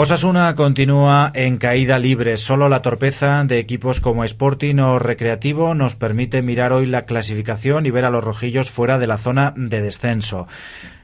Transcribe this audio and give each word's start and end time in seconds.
Osasuna 0.00 0.54
continúa 0.54 1.32
en 1.34 1.58
caída 1.58 1.98
libre. 1.98 2.36
Solo 2.36 2.68
la 2.68 2.82
torpeza 2.82 3.42
de 3.42 3.58
equipos 3.58 4.00
como 4.00 4.22
Sporting 4.22 4.76
o 4.76 5.00
Recreativo 5.00 5.74
nos 5.74 5.96
permite 5.96 6.40
mirar 6.40 6.72
hoy 6.72 6.86
la 6.86 7.04
clasificación 7.04 7.84
y 7.84 7.90
ver 7.90 8.04
a 8.04 8.10
los 8.10 8.22
rojillos 8.22 8.70
fuera 8.70 9.00
de 9.00 9.08
la 9.08 9.18
zona 9.18 9.54
de 9.56 9.82
descenso. 9.82 10.46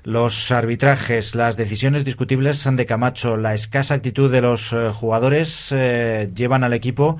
Los 0.04 0.52
arbitrajes, 0.52 1.34
las 1.34 1.56
decisiones 1.56 2.04
discutibles 2.04 2.64
de 2.70 2.86
Camacho, 2.86 3.36
la 3.36 3.52
escasa 3.52 3.94
actitud 3.94 4.30
de 4.30 4.42
los 4.42 4.72
eh, 4.72 4.90
jugadores 4.94 5.72
eh, 5.72 6.30
llevan 6.32 6.62
al 6.62 6.72
equipo 6.72 7.18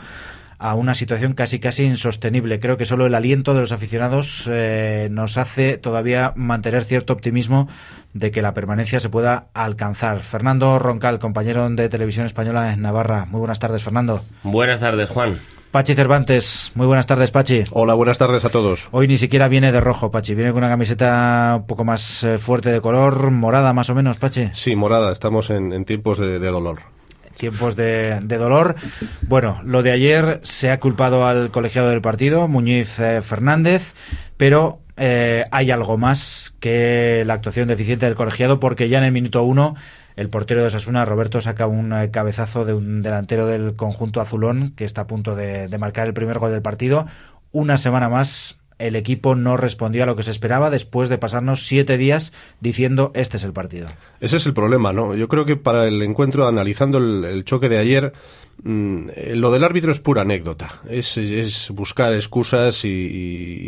a 0.59 0.75
una 0.77 0.95
situación 0.95 1.33
casi 1.35 1.59
casi 1.59 1.83
insostenible. 1.83 2.61
Creo 2.61 2.77
que 2.77 2.85
solo 2.85 3.07
el 3.07 3.17
aliento 3.17 3.53
de 3.53 3.61
los 3.61 3.73
aficionados 3.73 4.49
eh, 4.49 5.09
nos 5.11 5.39
hace 5.39 5.77
todavía 5.77 6.33
mantener 6.37 6.85
cierto 6.85 7.13
optimismo 7.13 7.69
de 8.15 8.31
que 8.31 8.41
la 8.41 8.55
permanencia 8.55 9.01
se 9.01 9.11
pueda 9.11 9.49
alcanzar. 9.53 10.21
Fernando 10.21 10.79
Roncal, 10.79 11.19
compañero 11.19 11.69
de 11.69 11.89
Televisión 11.89 12.25
Española 12.25 12.73
en 12.73 12.81
Navarra. 12.81 13.27
Muy 13.27 13.41
buenas 13.41 13.59
tardes, 13.59 13.83
Fernando. 13.83 14.23
Buenas 14.45 14.81
tardes, 14.81 15.11
Juan. 15.11 15.41
Pachi 15.75 15.97
Cervantes, 15.97 16.71
muy 16.77 16.87
buenas 16.87 17.09
tardes, 17.09 17.33
Pachi. 17.33 17.65
Hola, 17.73 17.95
buenas 17.95 18.17
tardes 18.17 18.45
a 18.45 18.49
todos. 18.49 18.87
Hoy 18.93 19.09
ni 19.09 19.19
siquiera 19.19 19.49
viene 19.49 19.73
de 19.73 19.81
rojo, 19.81 20.13
Pachi, 20.13 20.37
viene 20.37 20.53
con 20.53 20.59
una 20.59 20.69
camiseta 20.69 21.57
un 21.57 21.67
poco 21.67 21.85
más 21.85 22.23
eh, 22.23 22.39
fuerte 22.39 22.71
de 22.71 22.81
color, 22.81 23.33
morada 23.33 23.73
más 23.73 23.91
o 23.91 23.95
menos, 23.97 24.19
Pachi. 24.19 24.51
Sí, 24.53 24.77
morada, 24.77 25.11
estamos 25.11 25.51
en, 25.51 25.85
tiempos 25.85 26.19
de, 26.19 26.39
dolor 26.39 26.79
tiempos 27.37 27.75
de, 27.75 28.21
dolor. 28.21 28.77
Bueno, 29.23 29.61
lo 29.65 29.83
de 29.83 29.91
ayer 29.91 30.39
se 30.45 30.71
ha 30.71 30.79
culpado 30.79 31.27
al 31.27 31.51
colegiado 31.51 31.89
del 31.89 32.01
partido, 32.01 32.47
Muñiz 32.47 33.01
eh, 33.01 33.21
Fernández, 33.23 33.95
pero 34.37 34.79
eh, 34.97 35.47
hay 35.51 35.71
algo 35.71 35.97
más 35.97 36.55
que 36.61 37.25
la 37.27 37.35
actuación 37.35 37.69
deficiente 37.69 38.07
del 38.07 38.15
colegiado 38.15 38.61
porque 38.61 38.89
ya 38.89 38.99
en 38.99 39.05
el 39.05 39.13
minuto 39.13 39.43
uno 39.43 39.75
el 40.17 40.31
portero 40.31 40.61
de 40.61 40.69
Osasuna, 40.69 41.05
Roberto, 41.05 41.41
saca 41.41 41.67
un 41.67 41.93
eh, 41.93 42.11
cabezazo 42.11 42.65
de 42.65 42.73
un 42.73 43.03
delantero 43.03 43.47
del 43.47 43.75
conjunto 43.75 44.21
azulón 44.21 44.73
que 44.77 44.85
está 44.85 45.03
a 45.03 45.07
punto 45.07 45.35
de, 45.35 45.67
de 45.67 45.79
marcar 45.79 46.07
el 46.07 46.15
primer 46.15 46.39
gol 46.39 46.53
del 46.53 46.63
partido. 46.63 47.07
Una 47.51 47.79
semana 47.79 48.09
más 48.09 48.57
el 48.79 48.97
equipo 48.97 49.35
no 49.35 49.57
respondió 49.57 50.03
a 50.03 50.07
lo 50.07 50.17
que 50.17 50.23
se 50.23 50.31
esperaba 50.31 50.71
después 50.71 51.09
de 51.09 51.19
pasarnos 51.19 51.67
siete 51.67 51.97
días 51.97 52.33
diciendo 52.61 53.13
este 53.15 53.37
es 53.37 53.45
el 53.45 53.53
partido. 53.53 53.89
Ese 54.21 54.37
es 54.37 54.47
el 54.47 54.55
problema, 54.55 54.93
¿no? 54.93 55.15
Yo 55.15 55.29
creo 55.29 55.45
que 55.45 55.57
para 55.57 55.87
el 55.87 56.03
encuentro, 56.03 56.47
analizando 56.47 56.99
el, 56.99 57.45
choque 57.45 57.69
de 57.69 57.79
ayer, 57.79 58.13
mm, 58.63 59.09
lo 59.35 59.51
del 59.53 59.65
árbitro 59.65 59.93
es 59.93 60.01
pura 60.01 60.23
anécdota. 60.23 60.81
Es, 60.89 61.17
es 61.17 61.71
buscar 61.71 62.13
excusas 62.15 62.85
y, 62.85 62.89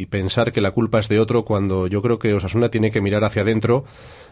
y, 0.01 0.07
pensar 0.07 0.53
que 0.53 0.61
la 0.61 0.71
culpa 0.71 0.99
es 0.99 1.09
de 1.09 1.21
otro 1.21 1.45
cuando 1.45 1.87
yo 1.87 2.03
creo 2.03 2.19
que 2.19 2.35
Osasuna 2.35 2.71
tiene 2.71 2.91
que 2.91 3.01
mirar 3.01 3.25
hacia 3.25 3.43
adentro 3.43 3.85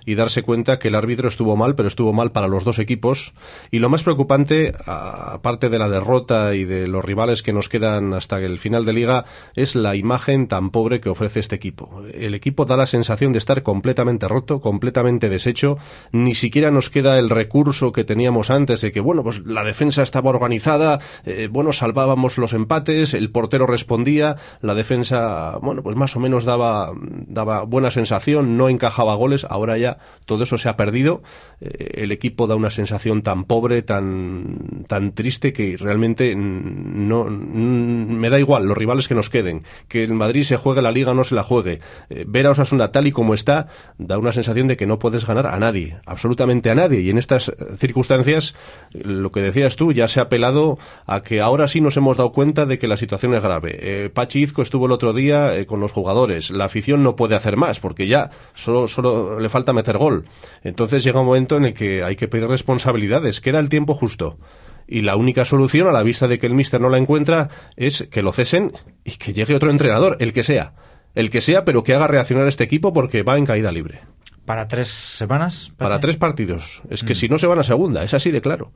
y 0.06 0.14
darse 0.14 0.42
cuenta 0.42 0.78
que 0.78 0.88
el 0.88 0.94
árbitro 0.94 1.28
estuvo 1.28 1.56
mal, 1.56 1.74
pero 1.74 1.88
estuvo 1.88 2.12
mal 2.12 2.33
para 2.33 2.48
los 2.48 2.64
dos 2.64 2.78
equipos. 2.78 3.33
Y 3.70 3.78
lo 3.78 3.88
más 3.88 4.02
preocupante, 4.02 4.72
aparte 4.86 5.69
de 5.69 5.78
la 5.78 5.88
derrota 5.88 6.55
y 6.55 6.64
de 6.64 6.86
los 6.86 7.05
rivales 7.05 7.42
que 7.42 7.52
nos 7.52 7.69
quedan 7.69 8.14
hasta 8.14 8.38
el 8.38 8.58
final 8.58 8.84
de 8.84 8.92
liga, 8.92 9.25
es 9.55 9.75
la 9.75 9.97
imagen 9.97 10.48
tan 10.48 10.70
pobre 10.70 11.00
que 11.00 11.08
ofrece 11.08 11.41
este 11.41 11.56
equipo. 11.56 12.03
El 12.12 12.34
equipo 12.34 12.64
da 12.64 12.76
la 12.76 12.87
sensación 12.87 13.32
de 13.32 13.38
estar 13.38 13.62
completamente 13.62 14.28
roto, 14.28 14.60
completamente 14.60 15.28
deshecho. 15.28 15.78
Ni 16.12 16.34
siquiera 16.34 16.70
nos 16.70 16.91
queda 16.91 17.19
el 17.19 17.31
recurso 17.31 17.93
que 17.93 18.04
teníamos 18.04 18.50
antes 18.50 18.81
de 18.81 18.93
que, 18.93 19.00
bueno, 19.00 19.22
pues 19.22 19.44
la 19.44 19.64
defensa 19.64 20.03
estaba 20.03 20.31
organizada, 20.31 21.00
eh, 21.25 21.48
bueno, 21.50 21.72
salvábamos 21.72 22.38
los 22.38 22.53
empates, 22.53 23.14
el 23.14 23.31
portero 23.31 23.66
respondía, 23.66 24.37
la 24.60 24.75
defensa, 24.75 25.59
bueno, 25.62 25.82
pues 25.82 25.97
más 25.97 26.16
o 26.16 26.20
menos 26.20 26.44
daba, 26.44 26.93
daba 27.00 27.62
buena 27.64 27.91
sensación, 27.91 28.56
no 28.56 28.69
encajaba 28.69 29.14
goles. 29.14 29.47
Ahora 29.48 29.78
ya 29.78 29.94
todo 30.25 30.44
eso 30.44 30.59
se 30.59 30.69
ha 30.69 30.77
perdido. 30.77 31.22
Eh, 31.60 32.03
el 32.03 32.12
equipo 32.12 32.47
da 32.47 32.55
una 32.55 32.71
sensación 32.71 33.22
tan 33.22 33.44
pobre, 33.44 33.82
tan, 33.82 34.84
tan 34.88 35.12
triste 35.12 35.53
que 35.53 35.77
realmente 35.77 36.34
no, 36.34 37.25
me 37.25 38.31
da 38.31 38.38
igual 38.38 38.66
los 38.66 38.77
rivales 38.77 39.09
que 39.09 39.15
nos 39.15 39.31
queden. 39.31 39.65
Que 39.88 40.03
el 40.03 40.15
Madrid 40.15 40.44
se 40.44 40.56
juegue 40.56 40.82
la 40.82 40.93
liga 40.93 41.12
o 41.12 41.15
no 41.15 41.25
se 41.25 41.34
la 41.34 41.43
juegue. 41.43 41.81
Eh, 42.10 42.25
ver 42.27 42.47
a 42.47 42.50
Osasuna 42.50 42.93
tal 42.93 43.06
y 43.06 43.12
como 43.12 43.34
está 43.34 43.69
da 43.99 44.19
una 44.19 44.32
sensación 44.32 44.66
de 44.66 44.77
que 44.77 44.87
no 44.87 44.99
puedes 44.99 45.27
ganar 45.27 45.47
a 45.47 45.59
nadie, 45.59 45.99
absolutamente 46.06 46.71
a 46.71 46.75
nadie. 46.75 47.00
Y 47.00 47.11
en 47.11 47.19
estas 47.19 47.53
circunstancias, 47.78 48.55
lo 48.93 49.31
que 49.32 49.41
decías 49.41 49.76
tú, 49.76 49.93
ya 49.93 50.09
se 50.09 50.21
ha 50.21 50.25
apelado 50.25 50.78
a 51.06 51.22
que 51.22 51.41
ahora 51.41 51.69
sí 51.69 51.81
nos 51.81 51.97
hemos 51.97 52.16
dado 52.16 52.32
cuenta 52.32 52.66
de 52.66 52.78
que 52.78 52.88
la 52.88 52.97
situación 52.97 53.34
es 53.34 53.43
grave. 53.43 53.78
Eh, 53.81 54.11
Pachi 54.11 54.43
Izco 54.43 54.62
estuvo 54.62 54.87
el 54.87 54.93
otro 54.93 55.12
día 55.12 55.65
con 55.66 55.81
los 55.81 55.93
jugadores. 55.93 56.50
La 56.50 56.65
afición 56.65 57.03
no 57.03 57.16
puede 57.16 57.37
hacer 57.37 57.56
más 57.56 57.81
porque 57.81 58.06
ya 58.06 58.31
solo, 58.55 58.88
solo 58.88 59.38
le 59.38 59.49
falta 59.49 59.72
meter 59.72 59.84
gol. 59.93 60.27
Entonces 60.62 61.05
llega 61.05 61.21
un 61.21 61.27
momento 61.27 61.56
en 61.56 61.67
el 61.67 61.75
que 61.75 62.03
hay 62.03 62.17
que 62.17 62.28
pedir 62.28 62.49
responsabilidades. 62.49 63.41
Queda 63.41 63.61
el 63.61 63.69
tiempo 63.69 63.95
justo. 63.95 64.39
Y 64.87 65.03
la 65.03 65.17
única 65.17 65.45
solución, 65.45 65.89
a 65.89 65.93
la 65.93 66.03
vista 66.03 66.28
de 66.28 66.39
que 66.39 66.47
el 66.47 66.55
míster 66.55 66.81
no 66.81 66.89
la 66.89 66.99
encuentra, 66.99 67.49
es 67.77 68.09
que 68.11 68.23
lo 68.23 68.33
cesen 68.33 68.73
y 69.05 69.12
que 69.12 69.33
llegue 69.33 69.55
otro 69.55 69.71
entrenador, 69.71 70.17
el 70.21 70.33
que 70.33 70.43
sea. 70.43 70.75
El 71.15 71.31
que 71.31 71.41
sea, 71.41 71.65
pero 71.65 71.83
que 71.83 71.94
haga 71.94 72.06
reaccionar 72.06 72.47
a 72.47 72.49
este 72.49 72.65
equipo 72.65 72.93
porque 72.93 73.23
va 73.23 73.39
en 73.39 73.47
caída 73.47 73.71
libre. 73.71 74.00
¿Para 74.44 74.69
tres 74.69 74.89
semanas? 74.89 75.73
Para 75.78 76.00
tres 76.00 76.17
partidos. 76.17 76.83
Es 76.91 77.03
que 77.03 77.12
mm. 77.12 77.17
si 77.17 77.28
no 77.28 77.39
se 77.39 77.47
van 77.47 77.59
a 77.59 77.62
segunda, 77.62 78.05
es 78.05 78.12
así 78.12 78.31
de 78.31 78.43
claro. 78.43 78.73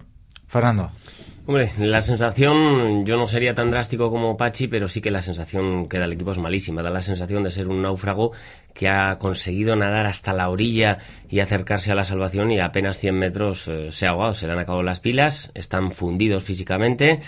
Fernando. 0.49 0.91
Hombre, 1.47 1.73
la 1.79 2.03
sensación, 2.03 3.07
yo 3.07 3.17
no 3.17 3.27
sería 3.27 3.55
tan 3.55 3.71
drástico 3.71 4.11
como 4.11 4.37
Pachi, 4.37 4.69
pero 4.69 4.87
sí 4.87 5.01
que 5.01 5.11
la 5.11 5.23
sensación 5.23 5.89
que 5.89 5.99
da 5.99 6.05
el 6.05 6.13
equipo 6.13 6.33
es 6.33 6.39
malísima. 6.39 6.83
Da 6.83 6.91
la 6.91 7.01
sensación 7.01 7.43
de 7.43 7.51
ser 7.51 7.69
un 7.69 7.81
náufrago 7.81 8.33
que 8.75 8.87
ha 8.87 9.17
conseguido 9.17 9.75
nadar 9.75 10.05
hasta 10.05 10.35
la 10.35 10.51
orilla 10.51 10.99
y 11.31 11.41
acercarse 11.41 11.91
a 11.91 11.95
la 11.95 12.05
salvación 12.05 12.51
y 12.51 12.61
apenas 12.61 12.99
100 12.99 13.15
metros 13.19 13.67
eh, 13.69 13.91
se 13.93 14.07
ha 14.07 14.11
ahogado. 14.11 14.35
Se 14.35 14.47
le 14.47 14.53
han 14.53 14.59
acabado 14.59 14.83
las 14.83 15.01
pilas, 15.01 15.51
están 15.55 15.91
fundidos 15.91 16.45
físicamente 16.45 17.21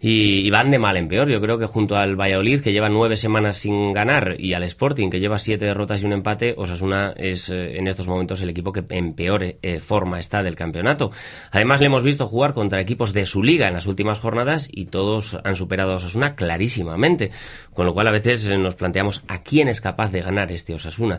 y, 0.00 0.48
van 0.50 0.70
de 0.70 0.78
mal 0.78 0.96
en 0.96 1.08
peor. 1.08 1.28
Yo 1.28 1.40
creo 1.40 1.58
que 1.58 1.66
junto 1.66 1.96
al 1.96 2.14
Valladolid, 2.14 2.60
que 2.60 2.72
lleva 2.72 2.88
nueve 2.88 3.16
semanas 3.16 3.58
sin 3.58 3.92
ganar, 3.92 4.36
y 4.38 4.52
al 4.52 4.62
Sporting, 4.62 5.10
que 5.10 5.18
lleva 5.18 5.38
siete 5.38 5.64
derrotas 5.64 6.02
y 6.02 6.06
un 6.06 6.12
empate, 6.12 6.54
Osasuna 6.56 7.14
es 7.16 7.50
eh, 7.50 7.78
en 7.78 7.88
estos 7.88 8.06
momentos 8.06 8.40
el 8.40 8.50
equipo 8.50 8.72
que 8.72 8.84
en 8.90 9.14
peor 9.14 9.42
eh, 9.42 9.80
forma 9.80 10.20
está 10.20 10.42
del 10.42 10.54
campeonato. 10.54 11.10
Además, 11.50 11.80
le 11.80 11.86
hemos 11.86 12.04
visto 12.04 12.26
jugar 12.26 12.54
contra 12.54 12.80
equipos 12.80 13.12
de 13.12 13.24
su 13.24 13.42
liga 13.42 13.66
en 13.66 13.74
las 13.74 13.86
últimas 13.86 14.20
jornadas 14.20 14.68
y 14.70 14.86
todos 14.86 15.36
han 15.42 15.56
superado 15.56 15.92
a 15.92 15.96
Osasuna 15.96 16.36
clarísimamente. 16.36 17.30
Con 17.74 17.84
lo 17.84 17.92
cual, 17.92 18.06
a 18.06 18.12
veces 18.12 18.46
eh, 18.46 18.56
nos 18.56 18.76
planteamos 18.76 19.24
a 19.26 19.42
quién 19.42 19.66
es 19.66 19.80
capaz 19.80 20.12
de 20.12 20.20
ganar 20.20 20.52
este 20.52 20.74
Osasuna. 20.74 21.18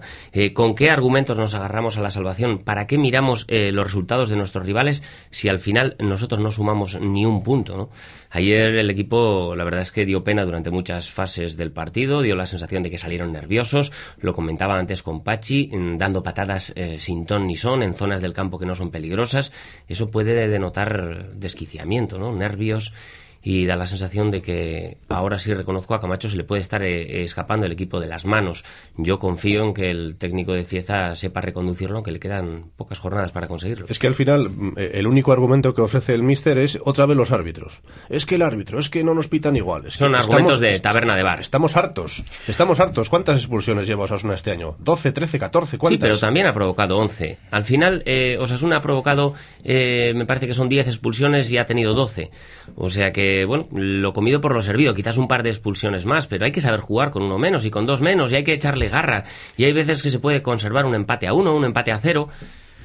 ¿Con 0.54 0.76
qué 0.76 0.90
argumentos 0.90 1.38
nos 1.38 1.54
agarramos 1.54 1.98
a 1.98 2.02
la 2.02 2.12
salvación? 2.12 2.60
¿Para 2.60 2.88
qué 2.88 2.98
miramos 2.98 3.46
los 3.50 3.84
resultados 3.84 4.30
de 4.30 4.36
nuestros 4.36 4.66
rivales 4.66 5.02
si 5.32 5.50
al 5.50 5.60
final 5.60 5.96
nosotros 6.00 6.40
no 6.40 6.52
sumamos 6.52 7.00
ni 7.00 7.26
un 7.26 7.44
punto? 7.44 7.76
¿no? 7.76 7.90
Ayer 8.30 8.69
el 8.76 8.90
equipo, 8.90 9.56
la 9.56 9.64
verdad 9.64 9.82
es 9.82 9.92
que 9.92 10.06
dio 10.06 10.24
pena 10.24 10.46
durante 10.46 10.72
muchas 10.72 11.10
fases 11.10 11.58
del 11.58 11.72
partido, 11.72 12.22
dio 12.22 12.36
la 12.36 12.46
sensación 12.46 12.84
de 12.84 12.90
que 12.90 12.98
salieron 12.98 13.32
nerviosos, 13.32 13.92
lo 14.20 14.34
comentaba 14.34 14.78
antes 14.78 15.04
con 15.04 15.24
Pachi, 15.24 15.70
dando 15.98 16.24
patadas 16.24 16.74
eh, 16.76 17.00
sin 17.00 17.26
ton 17.26 17.48
ni 17.48 17.56
son 17.56 17.84
en 17.84 17.94
zonas 17.94 18.22
del 18.22 18.34
campo 18.34 18.60
que 18.60 18.66
no 18.66 18.76
son 18.76 18.92
peligrosas. 18.92 19.52
Eso 19.88 20.10
puede 20.10 20.48
denotar 20.48 21.34
desquiciamiento, 21.36 22.18
¿no? 22.18 22.36
Nervios 22.36 22.94
y 23.42 23.66
da 23.66 23.76
la 23.76 23.86
sensación 23.86 24.32
de 24.32 24.42
que 24.42 24.98
ahora 25.08 25.38
sí 25.38 25.54
reconozco 25.54 25.96
a 25.96 26.02
Camacho 26.02 26.30
se 26.30 26.38
le 26.38 26.44
puede 26.44 26.62
estar 26.62 26.84
eh, 26.84 27.24
escapando 27.24 27.66
el 27.66 27.72
equipo 27.72 28.00
de 28.00 28.08
las 28.08 28.26
manos. 28.26 28.64
Yo 28.98 29.20
confío 29.20 29.64
en 29.64 29.74
que 29.74 29.90
el 29.90 30.18
técnico 30.18 30.54
de 30.54 30.64
Cieza 30.64 31.16
sepa 31.16 31.42
reconducirlo, 31.42 31.96
aunque 31.96 32.12
le 32.12 32.20
quedan 32.20 32.72
pocas 32.76 33.00
jornadas 33.00 33.32
para 33.32 33.48
conseguirlo. 33.48 33.86
Es 33.88 34.00
que 34.00 34.08
al 34.08 34.16
final 34.16 34.50
mm, 34.50 34.74
eh, 34.78 34.92
el 34.96 35.08
único 35.08 35.32
argumento 35.32 35.74
que 35.74 35.82
ofrece 35.82 36.14
el 36.14 36.24
míster 36.24 36.58
es 36.58 36.78
otra 36.84 37.06
vez 37.06 37.16
los 37.16 37.32
árbitros. 37.32 37.82
Es 38.10 38.26
que 38.26 38.36
el 38.36 38.42
árbitro, 38.42 38.80
es 38.80 38.90
que 38.90 39.04
no 39.04 39.14
nos 39.14 39.28
pitan 39.28 39.56
iguales. 39.56 39.94
Son 39.94 40.14
argumentos 40.16 40.60
de 40.60 40.78
taberna 40.80 41.16
de 41.16 41.24
bar. 41.24 41.40
Estamos 41.40 41.78
hartos, 41.78 42.24
estamos 42.48 42.80
hartos. 42.80 43.10
¿Cuántas 43.10 43.38
expulsiones 43.38 43.88
lleva 43.88 44.04
Osasuna 44.04 44.34
este 44.34 44.52
año? 44.52 44.76
¿12, 44.84 45.14
13, 45.14 45.40
14? 45.40 45.78
¿Cuántas? 45.78 45.96
Sí, 45.96 46.02
pero 46.02 46.20
también 46.20 46.48
ha 46.48 46.54
provocado 46.54 46.98
11. 46.98 47.38
Al 47.52 47.64
final, 47.64 48.04
eh, 48.06 48.38
Osasuna 48.40 48.78
ha 48.78 48.82
provocado, 48.82 49.34
me 49.64 50.26
parece 50.26 50.48
que 50.48 50.54
son 50.54 50.68
10 50.68 50.88
expulsiones 50.88 51.52
y 51.52 51.58
ha 51.58 51.66
tenido 51.66 51.94
12. 51.94 52.32
O 52.76 52.90
sea 52.90 53.12
que 53.12 53.29
bueno, 53.46 53.68
lo 53.72 54.14
comido 54.14 54.42
por 54.42 54.54
lo 54.54 54.62
servido, 54.62 54.94
quizás 54.94 55.18
un 55.18 55.28
par 55.28 55.44
de 55.44 55.50
expulsiones 55.50 56.06
más, 56.06 56.28
pero 56.28 56.46
hay 56.46 56.52
que 56.52 56.62
saber 56.62 56.80
jugar 56.80 57.12
con 57.12 57.24
uno 57.24 57.38
menos 57.38 57.66
y 57.66 57.72
con 57.72 57.86
dos 57.86 58.02
menos 58.02 58.32
y 58.32 58.36
hay 58.36 58.44
que 58.44 58.54
echarle 58.54 58.90
garra. 58.90 59.24
Y 59.58 59.66
hay 59.66 59.74
veces 59.74 60.02
que 60.02 60.10
se 60.10 60.20
puede 60.20 60.42
conservar 60.42 60.86
un 60.86 60.96
empate 60.96 61.28
a 61.28 61.34
uno, 61.34 61.56
un 61.56 61.66
empate 61.66 61.92
a 61.92 61.98
cero 62.00 62.30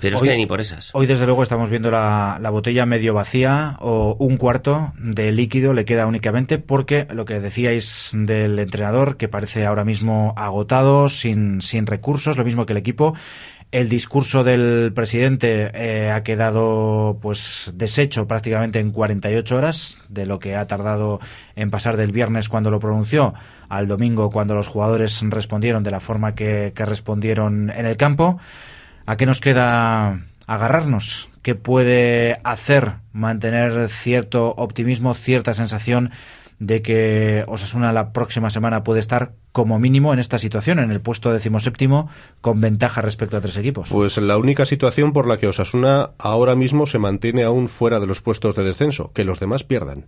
Pero 0.01 0.17
es 0.17 0.23
que 0.23 0.37
ni 0.37 0.47
por 0.47 0.61
esas. 0.61 0.91
Hoy, 0.95 1.07
desde 1.07 1.27
luego, 1.27 1.43
estamos 1.43 1.71
viendo 1.71 1.91
la, 1.91 2.39
la, 2.41 2.51
botella 2.51 2.85
medio 2.85 3.15
vacía 3.15 3.77
o 3.81 4.17
un 4.19 4.37
cuarto 4.37 4.93
de 4.99 5.33
líquido 5.33 5.73
le 5.73 5.85
queda 5.85 6.07
únicamente 6.07 6.59
porque 6.59 7.07
lo 7.11 7.25
que 7.25 7.41
decíais 7.41 8.11
del 8.13 8.59
entrenador, 8.59 9.17
que 9.17 9.29
parece 9.29 9.65
ahora 9.67 9.85
mismo 9.85 10.35
agotado, 10.37 11.09
sin, 11.09 11.63
sin 11.63 11.87
recursos, 11.87 12.37
lo 12.37 12.45
mismo 12.45 12.67
que 12.67 12.73
el 12.73 12.79
equipo. 12.79 13.15
El 13.75 13.89
discurso 13.89 14.45
del 14.45 14.93
presidente 14.95 15.73
eh, 15.75 16.13
ha 16.13 16.23
quedado 16.23 17.19
pues 17.21 17.73
deshecho 17.75 18.29
prácticamente 18.29 18.79
en 18.79 18.93
48 18.93 19.57
horas 19.57 19.99
de 20.09 20.27
lo 20.27 20.39
que 20.39 20.55
ha 20.55 20.69
tardado 20.69 21.19
en 21.57 21.73
pasar 21.73 21.97
del 21.97 22.13
viernes 22.13 22.49
cuando 22.49 22.71
lo 22.71 22.79
pronunció 22.79 23.35
al 23.69 23.89
domingo 23.89 24.31
cuando 24.31 24.55
los 24.55 24.69
jugadores 24.69 25.21
respondieron 25.29 25.83
de 25.83 25.91
la 25.91 25.99
forma 25.99 26.37
que, 26.37 26.71
que 26.73 26.85
respondieron 26.85 27.69
en 27.71 27.87
el 27.87 27.97
campo. 27.97 28.39
¿A 29.07 29.17
qué 29.17 29.27
nos 29.27 29.41
queda 29.41 30.21
agarrarnos? 30.47 31.29
¿Qué 31.43 31.57
puede 31.57 32.39
hacer 32.45 32.99
mantener 33.13 33.89
cierto 33.89 34.55
optimismo, 34.57 35.15
cierta 35.15 35.53
sensación 35.53 36.13
de 36.59 36.83
que 36.83 37.45
Osasuna 37.47 37.93
la 37.93 38.13
próxima 38.13 38.51
semana 38.51 38.85
puede 38.85 39.01
estar 39.01 39.33
como 39.53 39.79
mínimo 39.79 40.13
en 40.13 40.19
esta 40.19 40.39
situación, 40.39 40.79
en 40.79 40.91
el 40.91 41.01
puesto 41.01 41.33
decimoséptimo, 41.33 42.09
con 42.41 42.61
ventaja 42.61 43.03
respecto 43.03 43.37
a 43.37 43.41
tres 43.41 43.57
equipos? 43.57 43.89
Pues 43.91 44.17
la 44.19 44.37
única 44.37 44.65
situación 44.65 45.13
por 45.13 45.27
la 45.27 45.39
que 45.39 45.47
Osasuna 45.47 46.11
ahora 46.19 46.55
mismo 46.55 46.87
se 46.87 46.99
mantiene 46.99 47.45
aún 47.45 47.69
fuera 47.69 48.01
de 48.01 48.07
los 48.07 48.21
puestos 48.21 48.55
de 48.55 48.65
descenso, 48.65 49.13
que 49.13 49.25
los 49.25 49.41
demás 49.41 49.65
pierdan. 49.65 50.07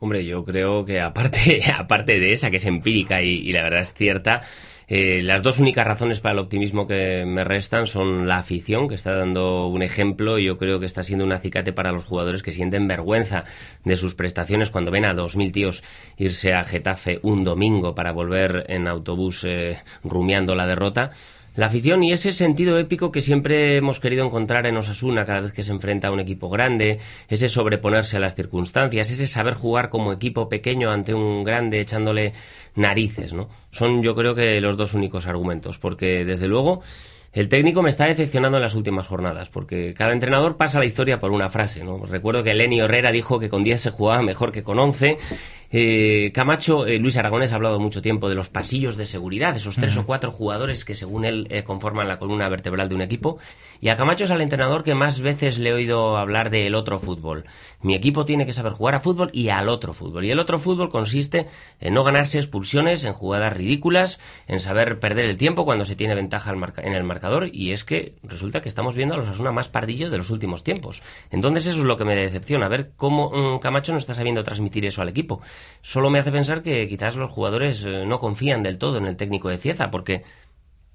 Hombre, 0.00 0.24
yo 0.24 0.44
creo 0.44 0.84
que 0.84 1.00
aparte, 1.00 1.62
aparte 1.76 2.20
de 2.20 2.32
esa, 2.32 2.50
que 2.50 2.58
es 2.58 2.66
empírica 2.66 3.22
y, 3.22 3.30
y 3.30 3.52
la 3.52 3.62
verdad 3.62 3.80
es 3.80 3.92
cierta, 3.92 4.42
eh, 4.88 5.20
las 5.22 5.42
dos 5.42 5.58
únicas 5.58 5.86
razones 5.86 6.20
para 6.20 6.32
el 6.32 6.38
optimismo 6.38 6.86
que 6.86 7.24
me 7.26 7.44
restan 7.44 7.86
son 7.86 8.26
la 8.26 8.38
afición, 8.38 8.88
que 8.88 8.94
está 8.94 9.14
dando 9.14 9.66
un 9.66 9.82
ejemplo 9.82 10.38
y 10.38 10.44
yo 10.44 10.56
creo 10.56 10.80
que 10.80 10.86
está 10.86 11.02
siendo 11.02 11.26
un 11.26 11.32
acicate 11.32 11.74
para 11.74 11.92
los 11.92 12.06
jugadores 12.06 12.42
que 12.42 12.52
sienten 12.52 12.88
vergüenza 12.88 13.44
de 13.84 13.96
sus 13.98 14.14
prestaciones 14.14 14.70
cuando 14.70 14.90
ven 14.90 15.04
a 15.04 15.12
dos 15.12 15.36
mil 15.36 15.52
tíos 15.52 15.82
irse 16.16 16.54
a 16.54 16.64
Getafe 16.64 17.20
un 17.22 17.44
domingo 17.44 17.94
para 17.94 18.12
volver 18.12 18.64
en 18.68 18.88
autobús 18.88 19.44
eh, 19.44 19.78
rumiando 20.04 20.54
la 20.54 20.66
derrota 20.66 21.10
la 21.58 21.66
afición 21.66 22.04
y 22.04 22.12
ese 22.12 22.30
sentido 22.30 22.78
épico 22.78 23.10
que 23.10 23.20
siempre 23.20 23.74
hemos 23.74 23.98
querido 23.98 24.24
encontrar 24.24 24.64
en 24.66 24.76
Osasuna 24.76 25.24
cada 25.24 25.40
vez 25.40 25.52
que 25.52 25.64
se 25.64 25.72
enfrenta 25.72 26.06
a 26.06 26.12
un 26.12 26.20
equipo 26.20 26.48
grande, 26.48 27.00
ese 27.28 27.48
sobreponerse 27.48 28.16
a 28.16 28.20
las 28.20 28.36
circunstancias, 28.36 29.10
ese 29.10 29.26
saber 29.26 29.54
jugar 29.54 29.88
como 29.88 30.12
equipo 30.12 30.48
pequeño 30.48 30.92
ante 30.92 31.14
un 31.14 31.42
grande 31.42 31.80
echándole 31.80 32.32
narices, 32.76 33.34
¿no? 33.34 33.48
Son 33.72 34.04
yo 34.04 34.14
creo 34.14 34.36
que 34.36 34.60
los 34.60 34.76
dos 34.76 34.94
únicos 34.94 35.26
argumentos, 35.26 35.78
porque 35.78 36.24
desde 36.24 36.46
luego 36.46 36.82
el 37.32 37.48
técnico 37.48 37.82
me 37.82 37.90
está 37.90 38.06
decepcionando 38.06 38.56
en 38.56 38.62
las 38.62 38.74
últimas 38.74 39.06
jornadas, 39.06 39.50
porque 39.50 39.94
cada 39.94 40.12
entrenador 40.12 40.56
pasa 40.56 40.78
la 40.78 40.86
historia 40.86 41.20
por 41.20 41.30
una 41.30 41.50
frase. 41.50 41.84
¿no? 41.84 41.98
Recuerdo 42.06 42.42
que 42.42 42.54
Lenny 42.54 42.80
Herrera 42.80 43.12
dijo 43.12 43.38
que 43.38 43.48
con 43.48 43.62
10 43.62 43.80
se 43.80 43.90
jugaba 43.90 44.22
mejor 44.22 44.50
que 44.50 44.62
con 44.62 44.78
11. 44.78 45.18
Eh, 45.70 46.32
Camacho, 46.32 46.86
eh, 46.86 46.98
Luis 46.98 47.18
Aragonés 47.18 47.52
ha 47.52 47.56
hablado 47.56 47.78
mucho 47.78 48.00
tiempo 48.00 48.30
de 48.30 48.34
los 48.34 48.48
pasillos 48.48 48.96
de 48.96 49.04
seguridad, 49.04 49.54
esos 49.54 49.76
tres 49.76 49.98
o 49.98 50.06
cuatro 50.06 50.30
jugadores 50.32 50.86
que 50.86 50.94
según 50.94 51.26
él 51.26 51.46
eh, 51.50 51.62
conforman 51.62 52.08
la 52.08 52.18
columna 52.18 52.48
vertebral 52.48 52.88
de 52.88 52.94
un 52.94 53.02
equipo. 53.02 53.38
Y 53.80 53.90
a 53.90 53.96
Camacho 53.96 54.24
es 54.24 54.30
al 54.30 54.40
entrenador 54.40 54.82
que 54.82 54.94
más 54.94 55.20
veces 55.20 55.58
le 55.58 55.70
he 55.70 55.72
oído 55.74 56.16
hablar 56.16 56.50
del 56.50 56.74
otro 56.74 56.98
fútbol. 56.98 57.44
Mi 57.82 57.94
equipo 57.94 58.24
tiene 58.24 58.46
que 58.46 58.52
saber 58.52 58.72
jugar 58.72 58.94
a 58.94 59.00
fútbol 59.00 59.30
y 59.32 59.50
al 59.50 59.68
otro 59.68 59.92
fútbol. 59.92 60.24
Y 60.24 60.30
el 60.30 60.38
otro 60.38 60.58
fútbol 60.58 60.88
consiste 60.88 61.46
en 61.80 61.94
no 61.94 62.02
ganarse 62.02 62.38
expulsiones, 62.38 63.04
en 63.04 63.12
jugadas 63.12 63.52
ridículas, 63.52 64.18
en 64.48 64.60
saber 64.60 64.98
perder 64.98 65.26
el 65.26 65.36
tiempo 65.36 65.64
cuando 65.64 65.84
se 65.84 65.96
tiene 65.96 66.14
ventaja 66.14 66.52
en 66.78 66.94
el 66.94 67.04
marcador. 67.04 67.50
Y 67.52 67.72
es 67.72 67.84
que 67.84 68.14
resulta 68.22 68.62
que 68.62 68.68
estamos 68.68 68.96
viendo 68.96 69.14
a 69.14 69.18
los 69.18 69.28
Asuna 69.28 69.52
más 69.52 69.68
pardillos 69.68 70.10
de 70.10 70.18
los 70.18 70.30
últimos 70.30 70.64
tiempos. 70.64 71.02
Entonces 71.30 71.66
eso 71.66 71.80
es 71.80 71.84
lo 71.84 71.96
que 71.98 72.04
me 72.04 72.16
decepciona, 72.16 72.66
a 72.66 72.70
ver 72.70 72.90
cómo 72.96 73.30
mm, 73.30 73.58
Camacho 73.60 73.92
no 73.92 73.98
está 73.98 74.14
sabiendo 74.14 74.42
transmitir 74.42 74.86
eso 74.86 75.02
al 75.02 75.08
equipo 75.10 75.40
solo 75.80 76.10
me 76.10 76.18
hace 76.18 76.32
pensar 76.32 76.62
que 76.62 76.88
quizás 76.88 77.16
los 77.16 77.30
jugadores 77.30 77.84
eh, 77.84 78.04
no 78.06 78.18
confían 78.18 78.62
del 78.62 78.78
todo 78.78 78.98
en 78.98 79.06
el 79.06 79.16
técnico 79.16 79.48
de 79.48 79.58
Cieza, 79.58 79.90
porque 79.90 80.22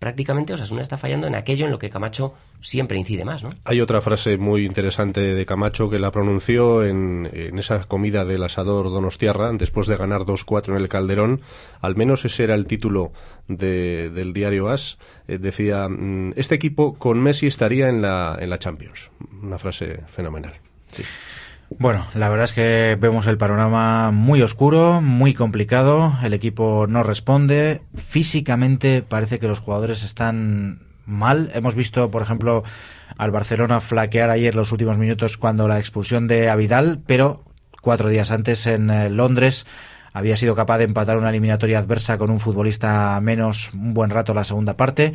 prácticamente 0.03 0.51
Osasuna 0.51 0.81
está 0.81 0.97
fallando 0.97 1.27
en 1.27 1.35
aquello 1.35 1.63
en 1.63 1.71
lo 1.71 1.79
que 1.79 1.89
Camacho 1.89 2.33
siempre 2.59 2.97
incide 2.97 3.23
más, 3.23 3.41
¿no? 3.41 3.51
Hay 3.63 3.79
otra 3.79 4.01
frase 4.01 4.37
muy 4.37 4.65
interesante 4.65 5.21
de 5.21 5.45
Camacho 5.45 5.89
que 5.89 5.97
la 5.97 6.11
pronunció 6.11 6.83
en, 6.83 7.25
esa 7.57 7.85
comida 7.85 8.25
del 8.25 8.43
asador 8.43 8.89
Donostiarra 8.89 9.49
después 9.53 9.87
de 9.87 9.95
ganar 9.95 10.23
2-4 10.23 10.71
en 10.71 10.75
el 10.75 10.89
Calderón. 10.89 11.39
Al 11.79 11.95
menos 11.95 12.25
ese 12.25 12.43
era 12.43 12.53
el 12.53 12.65
título 12.67 13.13
del 13.47 14.33
diario 14.33 14.67
AS. 14.67 14.97
Eh, 15.29 15.37
decía, 15.37 15.87
mm, 15.87 16.33
este 16.35 16.55
equipo 16.55 16.95
con 16.95 17.21
Messi 17.21 17.47
estaría 17.47 17.87
en 17.87 18.01
la, 18.01 18.37
en 18.41 18.49
la 18.49 18.59
Champions. 18.59 19.09
Una 19.41 19.57
frase 19.57 20.01
fenomenal. 20.07 20.53
Sí. 20.91 21.03
Bueno, 21.79 22.07
la 22.13 22.29
verdad 22.29 22.45
es 22.45 22.53
que 22.53 22.97
vemos 22.99 23.27
el 23.27 23.37
panorama 23.37 24.11
muy 24.11 24.41
oscuro, 24.41 25.01
muy 25.01 25.33
complicado, 25.33 26.13
el 26.23 26.33
equipo 26.33 26.87
no 26.87 27.03
responde, 27.03 27.81
físicamente 27.95 29.01
parece 29.01 29.39
que 29.39 29.47
los 29.47 29.59
jugadores 29.59 30.03
están 30.03 30.81
mal. 31.05 31.51
Hemos 31.53 31.75
visto, 31.75 32.11
por 32.11 32.21
ejemplo, 32.21 32.63
al 33.17 33.31
Barcelona 33.31 33.79
flaquear 33.79 34.29
ayer 34.29 34.55
los 34.55 34.71
últimos 34.71 34.97
minutos 34.97 35.37
cuando 35.37 35.67
la 35.67 35.79
expulsión 35.79 36.27
de 36.27 36.49
Avidal, 36.49 37.01
pero 37.05 37.43
cuatro 37.81 38.09
días 38.09 38.31
antes 38.31 38.67
en 38.67 38.89
eh, 38.89 39.09
Londres 39.09 39.65
había 40.13 40.37
sido 40.37 40.55
capaz 40.55 40.77
de 40.77 40.85
empatar 40.85 41.17
una 41.17 41.29
eliminatoria 41.29 41.79
adversa 41.79 42.17
con 42.17 42.29
un 42.29 42.39
futbolista 42.39 43.19
menos 43.19 43.73
un 43.73 43.93
buen 43.93 44.09
rato 44.09 44.33
la 44.33 44.43
segunda 44.43 44.77
parte. 44.77 45.13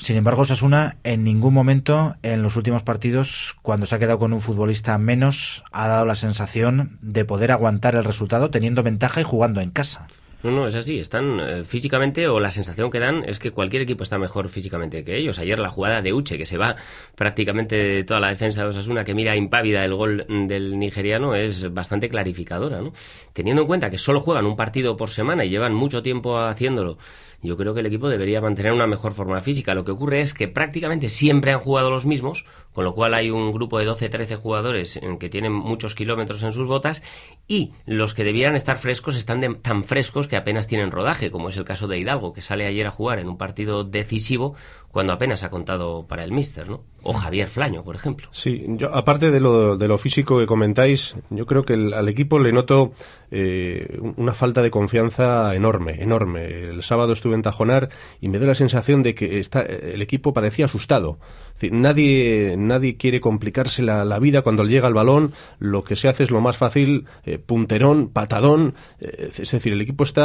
Sin 0.00 0.16
embargo, 0.16 0.46
Sasuna 0.46 0.96
en 1.04 1.24
ningún 1.24 1.52
momento 1.52 2.16
en 2.22 2.42
los 2.42 2.56
últimos 2.56 2.82
partidos, 2.82 3.54
cuando 3.60 3.84
se 3.84 3.94
ha 3.94 3.98
quedado 3.98 4.18
con 4.18 4.32
un 4.32 4.40
futbolista 4.40 4.96
menos, 4.96 5.62
ha 5.72 5.88
dado 5.88 6.06
la 6.06 6.14
sensación 6.14 6.98
de 7.02 7.26
poder 7.26 7.52
aguantar 7.52 7.94
el 7.94 8.04
resultado 8.04 8.48
teniendo 8.48 8.82
ventaja 8.82 9.20
y 9.20 9.24
jugando 9.24 9.60
en 9.60 9.70
casa. 9.70 10.06
No, 10.42 10.50
no, 10.50 10.66
es 10.66 10.74
así. 10.74 10.98
Están 10.98 11.38
eh, 11.40 11.64
físicamente, 11.64 12.26
o 12.28 12.40
la 12.40 12.48
sensación 12.48 12.90
que 12.90 12.98
dan 12.98 13.24
es 13.28 13.38
que 13.38 13.50
cualquier 13.50 13.82
equipo 13.82 14.02
está 14.02 14.18
mejor 14.18 14.48
físicamente 14.48 15.04
que 15.04 15.16
ellos. 15.16 15.38
Ayer 15.38 15.58
la 15.58 15.68
jugada 15.68 16.00
de 16.00 16.14
Uche, 16.14 16.38
que 16.38 16.46
se 16.46 16.56
va 16.56 16.76
prácticamente 17.14 18.04
toda 18.04 18.20
la 18.20 18.28
defensa 18.28 18.62
de 18.62 18.68
Osasuna, 18.70 19.04
que 19.04 19.14
mira 19.14 19.36
impávida 19.36 19.84
el 19.84 19.94
gol 19.94 20.24
del 20.28 20.78
nigeriano, 20.78 21.34
es 21.34 21.72
bastante 21.72 22.08
clarificadora, 22.08 22.80
¿no? 22.80 22.92
Teniendo 23.34 23.62
en 23.62 23.68
cuenta 23.68 23.90
que 23.90 23.98
solo 23.98 24.20
juegan 24.20 24.46
un 24.46 24.56
partido 24.56 24.96
por 24.96 25.10
semana 25.10 25.44
y 25.44 25.50
llevan 25.50 25.74
mucho 25.74 26.02
tiempo 26.02 26.38
haciéndolo 26.38 26.96
yo 27.42 27.56
creo 27.56 27.72
que 27.72 27.80
el 27.80 27.86
equipo 27.86 28.08
debería 28.08 28.40
mantener 28.40 28.72
una 28.72 28.86
mejor 28.86 29.12
forma 29.12 29.40
física. 29.40 29.74
Lo 29.74 29.84
que 29.84 29.92
ocurre 29.92 30.20
es 30.20 30.34
que 30.34 30.48
prácticamente 30.48 31.08
siempre 31.08 31.52
han 31.52 31.60
jugado 31.60 31.90
los 31.90 32.04
mismos, 32.04 32.44
con 32.72 32.84
lo 32.84 32.94
cual 32.94 33.14
hay 33.14 33.30
un 33.30 33.52
grupo 33.52 33.78
de 33.78 33.86
12-13 33.86 34.36
jugadores 34.36 34.96
en 34.96 35.18
que 35.18 35.30
tienen 35.30 35.52
muchos 35.52 35.94
kilómetros 35.94 36.42
en 36.42 36.52
sus 36.52 36.66
botas 36.66 37.02
y 37.48 37.72
los 37.86 38.12
que 38.12 38.24
debieran 38.24 38.56
estar 38.56 38.76
frescos 38.76 39.16
están 39.16 39.40
tan 39.62 39.84
frescos 39.84 40.28
que 40.30 40.36
apenas 40.36 40.66
tienen 40.66 40.90
rodaje, 40.90 41.30
como 41.30 41.50
es 41.50 41.56
el 41.56 41.64
caso 41.64 41.88
de 41.88 41.98
Hidalgo, 41.98 42.32
que 42.32 42.40
sale 42.40 42.66
ayer 42.66 42.86
a 42.86 42.90
jugar 42.90 43.18
en 43.18 43.28
un 43.28 43.36
partido 43.36 43.84
decisivo 43.84 44.54
cuando 44.92 45.12
apenas 45.12 45.44
ha 45.44 45.50
contado 45.50 46.06
para 46.08 46.24
el 46.24 46.32
míster, 46.32 46.68
¿no? 46.68 46.82
O 47.02 47.12
Javier 47.12 47.48
Flaño, 47.48 47.84
por 47.84 47.94
ejemplo. 47.94 48.28
Sí, 48.32 48.66
aparte 48.92 49.30
de 49.30 49.40
lo, 49.40 49.98
físico 49.98 50.38
que 50.38 50.46
comentáis, 50.46 51.14
yo 51.30 51.46
creo 51.46 51.64
que 51.64 51.74
al 51.74 52.08
equipo 52.08 52.38
le 52.38 52.52
noto 52.52 52.92
eh, 53.30 53.98
una 54.16 54.34
falta 54.34 54.62
de 54.62 54.70
confianza 54.70 55.54
enorme, 55.54 56.02
enorme. 56.02 56.70
El 56.70 56.82
sábado 56.82 57.12
estuve 57.12 57.36
en 57.36 57.42
Tajonar 57.42 57.88
y 58.20 58.28
me 58.28 58.38
da 58.38 58.46
la 58.46 58.54
sensación 58.54 59.02
de 59.02 59.14
que 59.14 59.38
está, 59.38 59.62
el 59.62 60.02
equipo 60.02 60.34
parecía 60.34 60.64
asustado. 60.64 61.18
nadie, 61.70 62.56
nadie 62.58 62.96
quiere 62.96 63.20
complicarse 63.20 63.82
la, 63.82 64.18
vida 64.18 64.42
cuando 64.42 64.64
llega 64.64 64.88
el 64.88 64.94
balón. 64.94 65.32
Lo 65.60 65.84
que 65.84 65.94
se 65.94 66.08
hace 66.08 66.24
es 66.24 66.32
lo 66.32 66.40
más 66.40 66.56
fácil, 66.56 67.06
eh, 67.24 67.38
punterón, 67.38 68.08
patadón. 68.08 68.74
Eh, 69.00 69.30
es 69.38 69.50
decir, 69.50 69.72
el 69.72 69.80
equipo 69.80 70.02
está 70.02 70.19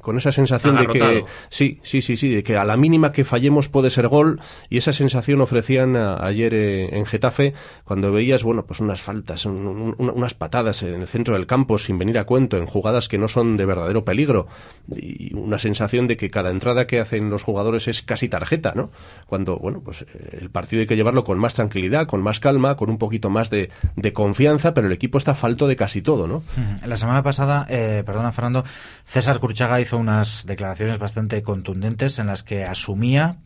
con 0.00 0.16
esa 0.16 0.32
sensación 0.32 0.76
de 0.76 0.86
que 0.86 1.24
sí, 1.48 1.78
sí, 1.82 2.02
sí, 2.02 2.16
sí, 2.16 2.28
de 2.30 2.42
que 2.42 2.56
a 2.56 2.64
la 2.64 2.76
mínima 2.76 3.12
que 3.12 3.24
fallemos 3.24 3.68
puede 3.68 3.90
ser 3.90 4.08
gol 4.08 4.40
y 4.68 4.78
esa 4.78 4.92
sensación 4.92 5.40
ofrecían 5.40 5.96
ayer 5.96 6.54
en 6.54 7.04
Getafe 7.06 7.54
cuando 7.84 8.12
veías, 8.12 8.42
bueno, 8.42 8.64
pues 8.64 8.80
unas 8.80 9.00
faltas, 9.00 9.46
unas 9.46 10.34
patadas 10.34 10.82
en 10.82 11.00
el 11.02 11.06
centro 11.06 11.34
del 11.34 11.46
campo 11.46 11.78
sin 11.78 11.98
venir 11.98 12.18
a 12.18 12.24
cuento, 12.24 12.56
en 12.56 12.66
jugadas 12.66 13.08
que 13.08 13.18
no 13.18 13.28
son 13.28 13.56
de 13.56 13.66
verdadero 13.66 14.04
peligro 14.04 14.46
y 14.94 15.34
una 15.34 15.58
sensación 15.58 16.06
de 16.06 16.16
que 16.16 16.30
cada 16.30 16.50
entrada 16.50 16.86
que 16.86 17.00
hacen 17.00 17.30
los 17.30 17.42
jugadores 17.42 17.88
es 17.88 18.02
casi 18.02 18.28
tarjeta, 18.28 18.72
¿no? 18.74 18.90
Cuando, 19.26 19.56
bueno, 19.56 19.80
pues 19.84 20.02
eh, 20.02 20.38
el 20.40 20.50
partido 20.50 20.80
hay 20.80 20.86
que 20.86 20.96
llevarlo 20.96 21.24
con 21.24 21.38
más 21.38 21.54
tranquilidad, 21.54 22.06
con 22.06 22.22
más 22.22 22.40
calma, 22.40 22.76
con 22.76 22.90
un 22.90 22.98
poquito 22.98 23.30
más 23.30 23.50
de, 23.50 23.70
confianza, 24.12 24.74
pero 24.74 24.88
el 24.88 24.92
equipo 24.92 25.18
está 25.18 25.34
falto 25.34 25.68
de 25.68 25.76
casi 25.76 26.02
todo, 26.02 26.26
¿no? 26.26 26.42
La 26.84 26.96
semana 26.96 27.22
pasada, 27.22 27.66
eh, 27.68 28.02
perdona 28.04 28.32
Fernando, 28.32 28.64
César 29.04 29.38
Curchaga 29.38 29.80
hizo 29.80 29.98
unas 29.98 30.46
declaraciones 30.46 30.98
bastante 30.98 31.42
contundentes 31.42 32.18
en 32.18 32.26
las 32.26 32.42
que 32.42 32.64
asumía 32.64 33.36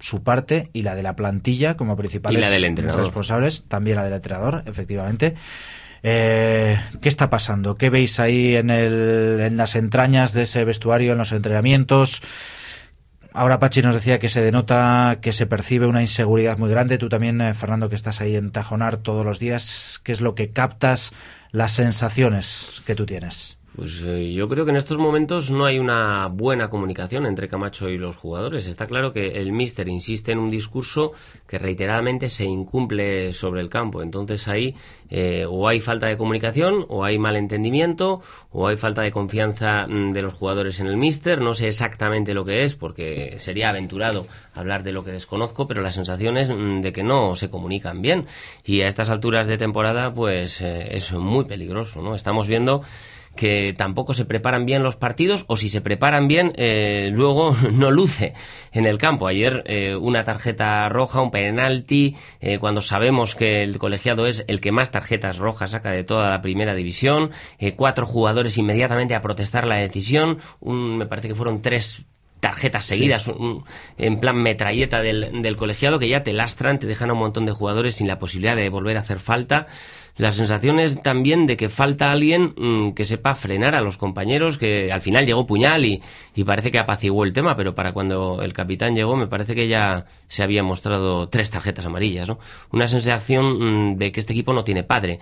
su 0.00 0.22
parte 0.22 0.70
y 0.72 0.82
la 0.82 0.94
de 0.94 1.02
la 1.02 1.16
plantilla 1.16 1.76
como 1.76 1.96
principales 1.96 2.40
responsables, 2.94 3.64
también 3.68 3.96
la 3.96 4.04
del 4.04 4.14
entrenador, 4.14 4.62
efectivamente. 4.66 5.34
Eh, 6.02 6.80
¿Qué 7.00 7.08
está 7.08 7.28
pasando? 7.28 7.76
¿Qué 7.76 7.90
veis 7.90 8.20
ahí 8.20 8.54
en, 8.54 8.70
el, 8.70 9.40
en 9.40 9.56
las 9.56 9.74
entrañas 9.74 10.32
de 10.32 10.42
ese 10.42 10.64
vestuario, 10.64 11.12
en 11.12 11.18
los 11.18 11.32
entrenamientos? 11.32 12.22
ahora 13.38 13.58
Pachi 13.58 13.82
nos 13.82 13.94
decía 13.94 14.18
que 14.18 14.28
se 14.28 14.42
denota, 14.42 15.18
que 15.20 15.32
se 15.32 15.46
percibe 15.46 15.86
una 15.86 16.02
inseguridad 16.02 16.58
muy 16.58 16.70
grande. 16.70 16.98
Tú 16.98 17.08
también, 17.08 17.40
eh, 17.40 17.54
Fernando, 17.54 17.88
que 17.88 17.94
estás 17.94 18.20
ahí 18.20 18.36
en 18.36 18.50
Tajonar 18.50 18.98
todos 18.98 19.24
los 19.24 19.38
días, 19.38 20.00
¿qué 20.02 20.12
es 20.12 20.20
lo 20.20 20.34
que 20.34 20.50
captas, 20.50 21.12
las 21.52 21.72
sensaciones 21.72 22.82
que 22.86 22.94
tú 22.94 23.06
tienes? 23.06 23.57
Pues 23.78 24.02
eh, 24.02 24.32
yo 24.32 24.48
creo 24.48 24.64
que 24.64 24.72
en 24.72 24.76
estos 24.76 24.98
momentos 24.98 25.52
no 25.52 25.64
hay 25.64 25.78
una 25.78 26.26
buena 26.26 26.68
comunicación 26.68 27.26
entre 27.26 27.46
Camacho 27.46 27.88
y 27.88 27.96
los 27.96 28.16
jugadores. 28.16 28.66
Está 28.66 28.88
claro 28.88 29.12
que 29.12 29.28
el 29.40 29.52
míster 29.52 29.88
insiste 29.88 30.32
en 30.32 30.38
un 30.40 30.50
discurso 30.50 31.12
que 31.46 31.58
reiteradamente 31.58 32.28
se 32.28 32.44
incumple 32.44 33.32
sobre 33.32 33.60
el 33.60 33.68
campo. 33.68 34.02
Entonces 34.02 34.48
ahí 34.48 34.74
eh, 35.10 35.46
o 35.48 35.68
hay 35.68 35.78
falta 35.78 36.08
de 36.08 36.16
comunicación, 36.16 36.86
o 36.88 37.04
hay 37.04 37.20
malentendimiento, 37.20 38.20
o 38.50 38.66
hay 38.66 38.76
falta 38.76 39.02
de 39.02 39.12
confianza 39.12 39.86
mm, 39.86 40.10
de 40.10 40.22
los 40.22 40.34
jugadores 40.34 40.80
en 40.80 40.88
el 40.88 40.96
míster. 40.96 41.40
No 41.40 41.54
sé 41.54 41.68
exactamente 41.68 42.34
lo 42.34 42.44
que 42.44 42.64
es, 42.64 42.74
porque 42.74 43.38
sería 43.38 43.68
aventurado 43.68 44.26
hablar 44.54 44.82
de 44.82 44.90
lo 44.90 45.04
que 45.04 45.12
desconozco, 45.12 45.68
pero 45.68 45.82
la 45.82 45.92
sensación 45.92 46.36
es 46.36 46.50
mm, 46.50 46.80
de 46.80 46.92
que 46.92 47.04
no 47.04 47.36
se 47.36 47.48
comunican 47.48 48.02
bien. 48.02 48.26
Y 48.64 48.80
a 48.80 48.88
estas 48.88 49.08
alturas 49.08 49.46
de 49.46 49.56
temporada, 49.56 50.12
pues 50.12 50.62
eh, 50.62 50.96
es 50.96 51.12
muy 51.12 51.44
peligroso, 51.44 52.02
¿no? 52.02 52.16
Estamos 52.16 52.48
viendo 52.48 52.82
que 53.36 53.74
tampoco 53.76 54.14
se 54.14 54.24
preparan 54.24 54.66
bien 54.66 54.82
los 54.82 54.96
partidos 54.96 55.44
o 55.48 55.56
si 55.56 55.68
se 55.68 55.80
preparan 55.80 56.28
bien 56.28 56.52
eh, 56.56 57.10
luego 57.12 57.54
no 57.72 57.90
luce 57.90 58.34
en 58.72 58.86
el 58.86 58.98
campo. 58.98 59.28
Ayer 59.28 59.62
eh, 59.66 59.96
una 59.96 60.24
tarjeta 60.24 60.88
roja, 60.88 61.20
un 61.20 61.30
penalti, 61.30 62.16
eh, 62.40 62.58
cuando 62.58 62.80
sabemos 62.80 63.34
que 63.34 63.62
el 63.62 63.78
colegiado 63.78 64.26
es 64.26 64.44
el 64.48 64.60
que 64.60 64.72
más 64.72 64.90
tarjetas 64.90 65.38
rojas 65.38 65.70
saca 65.70 65.90
de 65.90 66.04
toda 66.04 66.30
la 66.30 66.40
primera 66.40 66.74
división, 66.74 67.30
cuatro 67.76 68.06
jugadores 68.06 68.58
inmediatamente 68.58 69.14
a 69.14 69.20
protestar 69.20 69.66
la 69.66 69.76
decisión, 69.76 70.38
me 70.60 71.06
parece 71.06 71.28
que 71.28 71.34
fueron 71.34 71.62
tres 71.62 72.04
tarjetas 72.40 72.84
seguidas, 72.84 73.30
en 73.96 74.20
plan 74.20 74.36
metralleta 74.36 75.00
del, 75.00 75.42
del, 75.42 75.56
colegiado, 75.56 75.98
que 75.98 76.08
ya 76.08 76.22
te 76.22 76.32
lastran, 76.32 76.78
te 76.78 76.86
dejan 76.86 77.10
a 77.10 77.14
un 77.14 77.18
montón 77.18 77.46
de 77.46 77.52
jugadores 77.52 77.96
sin 77.96 78.06
la 78.06 78.18
posibilidad 78.18 78.56
de 78.56 78.68
volver 78.68 78.96
a 78.96 79.00
hacer 79.00 79.18
falta. 79.18 79.66
La 80.18 80.32
sensación 80.32 80.80
es 80.80 81.00
también 81.00 81.46
de 81.46 81.56
que 81.56 81.68
falta 81.68 82.10
alguien 82.10 82.52
mm, 82.56 82.90
que 82.90 83.04
sepa 83.04 83.34
frenar 83.34 83.76
a 83.76 83.80
los 83.80 83.96
compañeros, 83.96 84.58
que 84.58 84.92
al 84.92 85.00
final 85.00 85.24
llegó 85.24 85.46
Puñal 85.46 85.84
y, 85.84 86.02
y, 86.34 86.42
parece 86.42 86.72
que 86.72 86.78
apaciguó 86.80 87.24
el 87.24 87.32
tema, 87.32 87.56
pero 87.56 87.74
para 87.76 87.92
cuando 87.92 88.42
el 88.42 88.52
capitán 88.52 88.96
llegó 88.96 89.16
me 89.16 89.28
parece 89.28 89.54
que 89.54 89.68
ya 89.68 90.06
se 90.26 90.42
habían 90.42 90.66
mostrado 90.66 91.28
tres 91.28 91.52
tarjetas 91.52 91.86
amarillas, 91.86 92.28
¿no? 92.28 92.40
Una 92.72 92.88
sensación 92.88 93.92
mm, 93.92 93.96
de 93.96 94.10
que 94.10 94.18
este 94.18 94.32
equipo 94.32 94.52
no 94.52 94.64
tiene 94.64 94.82
padre. 94.82 95.20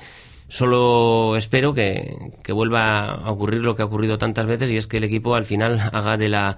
Solo 0.49 1.37
espero 1.37 1.75
que, 1.75 2.17
que 2.43 2.53
vuelva 2.53 3.17
a 3.17 3.31
ocurrir 3.31 3.61
lo 3.61 3.77
que 3.77 3.83
ha 3.83 3.87
ocurrido 3.87 4.17
tantas 4.17 4.47
veces 4.47 4.71
y 4.71 4.79
es 4.79 4.87
que 4.87 4.97
el 4.97 5.05
equipo 5.05 5.35
al 5.35 5.45
final 5.45 5.79
haga 5.93 6.17
de 6.17 6.31
la 6.31 6.57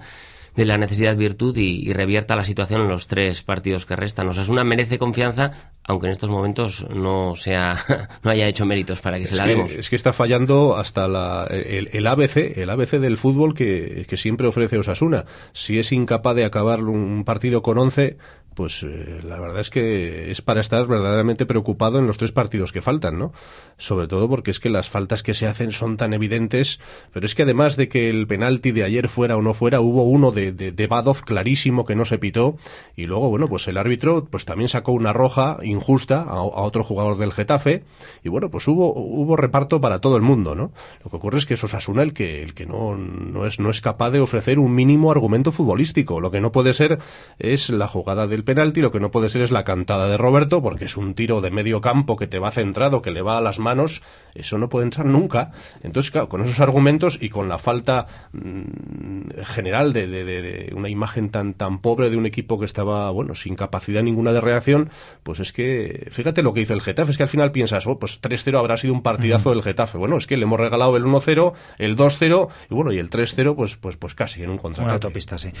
de 0.55 0.65
la 0.65 0.77
necesidad 0.77 1.15
virtud 1.15 1.55
y, 1.57 1.91
revierta 1.93 2.35
la 2.35 2.43
situación 2.43 2.81
en 2.81 2.87
los 2.87 3.07
tres 3.07 3.41
partidos 3.43 3.85
que 3.85 3.95
restan. 3.95 4.27
Osasuna 4.27 4.63
merece 4.63 4.97
confianza, 4.97 5.73
aunque 5.83 6.07
en 6.07 6.11
estos 6.11 6.29
momentos 6.29 6.85
no 6.89 7.35
sea 7.35 7.77
no 8.23 8.31
haya 8.31 8.47
hecho 8.47 8.65
méritos 8.65 9.01
para 9.01 9.17
que 9.17 9.25
se 9.25 9.35
la 9.35 9.45
demos. 9.45 9.73
es 9.73 9.89
que 9.89 9.95
está 9.95 10.13
fallando 10.13 10.77
hasta 10.77 11.07
la, 11.07 11.45
el, 11.49 12.07
ABC, 12.07 12.57
el 12.57 12.69
ABC 12.69 12.99
del 12.99 13.17
fútbol 13.17 13.53
que, 13.53 14.05
que 14.07 14.17
siempre 14.17 14.47
ofrece 14.47 14.77
Osasuna. 14.77 15.25
Si 15.53 15.79
es 15.79 15.91
incapaz 15.91 16.35
de 16.35 16.45
acabar 16.45 16.81
un 16.83 17.23
partido 17.25 17.61
con 17.61 17.77
11, 17.77 18.17
pues 18.59 18.83
eh, 18.83 19.21
la 19.23 19.39
verdad 19.39 19.61
es 19.61 19.69
que 19.69 20.31
es 20.31 20.41
para 20.41 20.59
estar 20.59 20.85
verdaderamente 20.85 21.45
preocupado 21.45 21.97
en 21.97 22.07
los 22.07 22.17
tres 22.17 22.33
partidos 22.33 22.73
que 22.73 22.81
faltan, 22.81 23.17
¿no? 23.17 23.31
Sobre 23.77 24.09
todo 24.09 24.27
porque 24.27 24.51
es 24.51 24.59
que 24.59 24.67
las 24.67 24.89
faltas 24.89 25.23
que 25.23 25.33
se 25.33 25.47
hacen 25.47 25.71
son 25.71 25.95
tan 25.95 26.11
evidentes, 26.11 26.81
pero 27.13 27.25
es 27.25 27.35
que 27.35 27.43
además 27.43 27.77
de 27.77 27.87
que 27.87 28.09
el 28.09 28.27
penalti 28.27 28.73
de 28.73 28.83
ayer 28.83 29.07
fuera 29.07 29.37
o 29.37 29.41
no 29.41 29.53
fuera, 29.53 29.79
hubo 29.79 30.03
uno 30.03 30.33
de, 30.33 30.51
de, 30.51 30.87
Badoz 30.87 31.21
clarísimo 31.21 31.85
que 31.85 31.95
no 31.95 32.03
se 32.03 32.17
pitó 32.17 32.57
y 32.97 33.05
luego, 33.05 33.29
bueno, 33.29 33.47
pues 33.47 33.65
el 33.69 33.77
árbitro 33.77 34.27
pues 34.29 34.43
también 34.43 34.67
sacó 34.67 34.91
una 34.91 35.13
roja 35.13 35.59
injusta 35.63 36.23
a, 36.23 36.41
otro 36.41 36.83
jugador 36.83 37.17
del 37.17 37.31
Getafe 37.31 37.85
y 38.25 38.27
bueno, 38.27 38.49
pues 38.49 38.67
hubo, 38.67 38.93
hubo 38.93 39.37
reparto 39.37 39.79
para 39.79 39.99
todo 40.01 40.17
el 40.17 40.21
mundo, 40.21 40.53
¿no? 40.53 40.73
Lo 41.01 41.09
que 41.09 41.15
ocurre 41.15 41.37
es 41.37 41.45
que 41.45 41.53
es 41.53 41.63
Osasuna 41.63 42.03
el 42.03 42.11
que, 42.11 42.43
el 42.43 42.53
que 42.53 42.65
no, 42.65 42.97
no, 42.97 43.45
es, 43.45 43.57
no 43.57 43.69
es 43.69 43.79
capaz 43.79 44.09
de 44.09 44.19
ofrecer 44.19 44.59
un 44.59 44.75
mínimo 44.75 45.11
argumento 45.11 45.53
futbolístico. 45.53 46.19
Lo 46.19 46.29
que 46.29 46.41
no 46.41 46.51
puede 46.51 46.73
ser 46.73 46.99
es 47.37 47.69
la 47.69 47.87
jugada 47.87 48.27
del 48.27 48.43
penalti, 48.49 48.81
lo 48.81 48.91
que 48.91 48.99
no 48.99 49.11
puede 49.11 49.29
ser 49.29 49.43
es 49.43 49.51
la 49.51 49.63
cantada 49.63 50.07
de 50.07 50.17
Roberto, 50.17 50.63
porque 50.63 50.85
es 50.85 50.97
un 50.97 51.13
tiro 51.13 51.39
de 51.39 51.51
medio 51.51 51.81
campo 51.81 52.17
que 52.17 52.25
te 52.25 52.39
va 52.39 52.49
centrado, 52.49 53.03
que 53.03 53.11
le 53.11 53.21
va 53.21 53.37
a 53.37 53.41
las 53.41 53.59
manos, 53.59 54.01
eso 54.33 54.57
no 54.57 54.69
puede 54.69 54.85
entrar 54.85 55.05
nunca. 55.05 55.51
Entonces, 55.83 56.09
claro, 56.09 56.29
con 56.29 56.41
esos 56.41 56.59
argumentos 56.59 57.19
y 57.21 57.29
con 57.29 57.47
la 57.47 57.59
falta 57.59 58.07
mm, 58.31 59.41
general 59.45 59.93
de, 59.93 60.07
de, 60.07 60.73
una 60.75 60.89
imagen 60.89 61.29
tan, 61.29 61.53
tan 61.53 61.77
pobre 61.77 62.09
de 62.09 62.17
un 62.17 62.25
equipo 62.25 62.57
que 62.57 62.65
estaba, 62.65 63.11
bueno, 63.11 63.35
sin 63.35 63.55
capacidad 63.55 64.01
ninguna 64.01 64.33
de 64.33 64.41
reacción, 64.41 64.89
pues 65.21 65.39
es 65.39 65.53
que, 65.53 66.07
fíjate 66.09 66.41
lo 66.41 66.51
que 66.51 66.61
hizo 66.61 66.73
el 66.73 66.81
Getafe, 66.81 67.11
es 67.11 67.17
que 67.17 67.23
al 67.23 67.29
final 67.29 67.51
piensas, 67.51 67.85
oh, 67.85 67.99
pues 67.99 68.19
3-0 68.19 68.57
habrá 68.57 68.77
sido 68.77 68.95
un 68.95 69.03
partidazo 69.03 69.51
del 69.51 69.61
Getafe. 69.61 69.99
Bueno, 69.99 70.17
es 70.17 70.25
que 70.25 70.37
le 70.37 70.45
hemos 70.45 70.59
regalado 70.59 70.97
el 70.97 71.03
1-0, 71.03 71.53
el 71.77 71.95
2-0 71.95 72.47
y 72.71 72.73
bueno, 72.73 72.91
y 72.91 72.97
el 72.97 73.11
3-0, 73.11 73.55
pues, 73.55 73.75
pues, 73.75 73.95
pues 73.95 74.15
casi 74.15 74.41
en 74.41 74.49
un 74.49 74.57
contrato. 74.57 74.85
Una 74.85 74.93
autopista, 74.93 75.37
sí. 75.37 75.51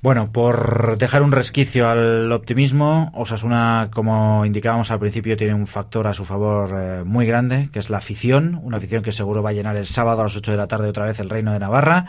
Bueno, 0.00 0.32
por 0.32 0.98
dejar 0.98 1.22
un 1.22 1.30
resquicio 1.30 1.88
al 1.88 2.21
optimismo. 2.30 3.10
Osasuna, 3.14 3.88
como 3.92 4.44
indicábamos 4.46 4.90
al 4.90 5.00
principio, 5.00 5.36
tiene 5.36 5.54
un 5.54 5.66
factor 5.66 6.06
a 6.06 6.14
su 6.14 6.24
favor 6.24 6.70
eh, 6.74 7.02
muy 7.04 7.26
grande, 7.26 7.70
que 7.72 7.78
es 7.78 7.90
la 7.90 7.96
afición. 7.96 8.60
Una 8.62 8.76
afición 8.76 9.02
que 9.02 9.10
seguro 9.10 9.42
va 9.42 9.50
a 9.50 9.52
llenar 9.52 9.76
el 9.76 9.86
sábado 9.86 10.20
a 10.20 10.24
las 10.24 10.36
8 10.36 10.52
de 10.52 10.56
la 10.56 10.68
tarde 10.68 10.88
otra 10.88 11.06
vez 11.06 11.18
el 11.18 11.30
Reino 11.30 11.52
de 11.52 11.58
Navarra. 11.58 12.06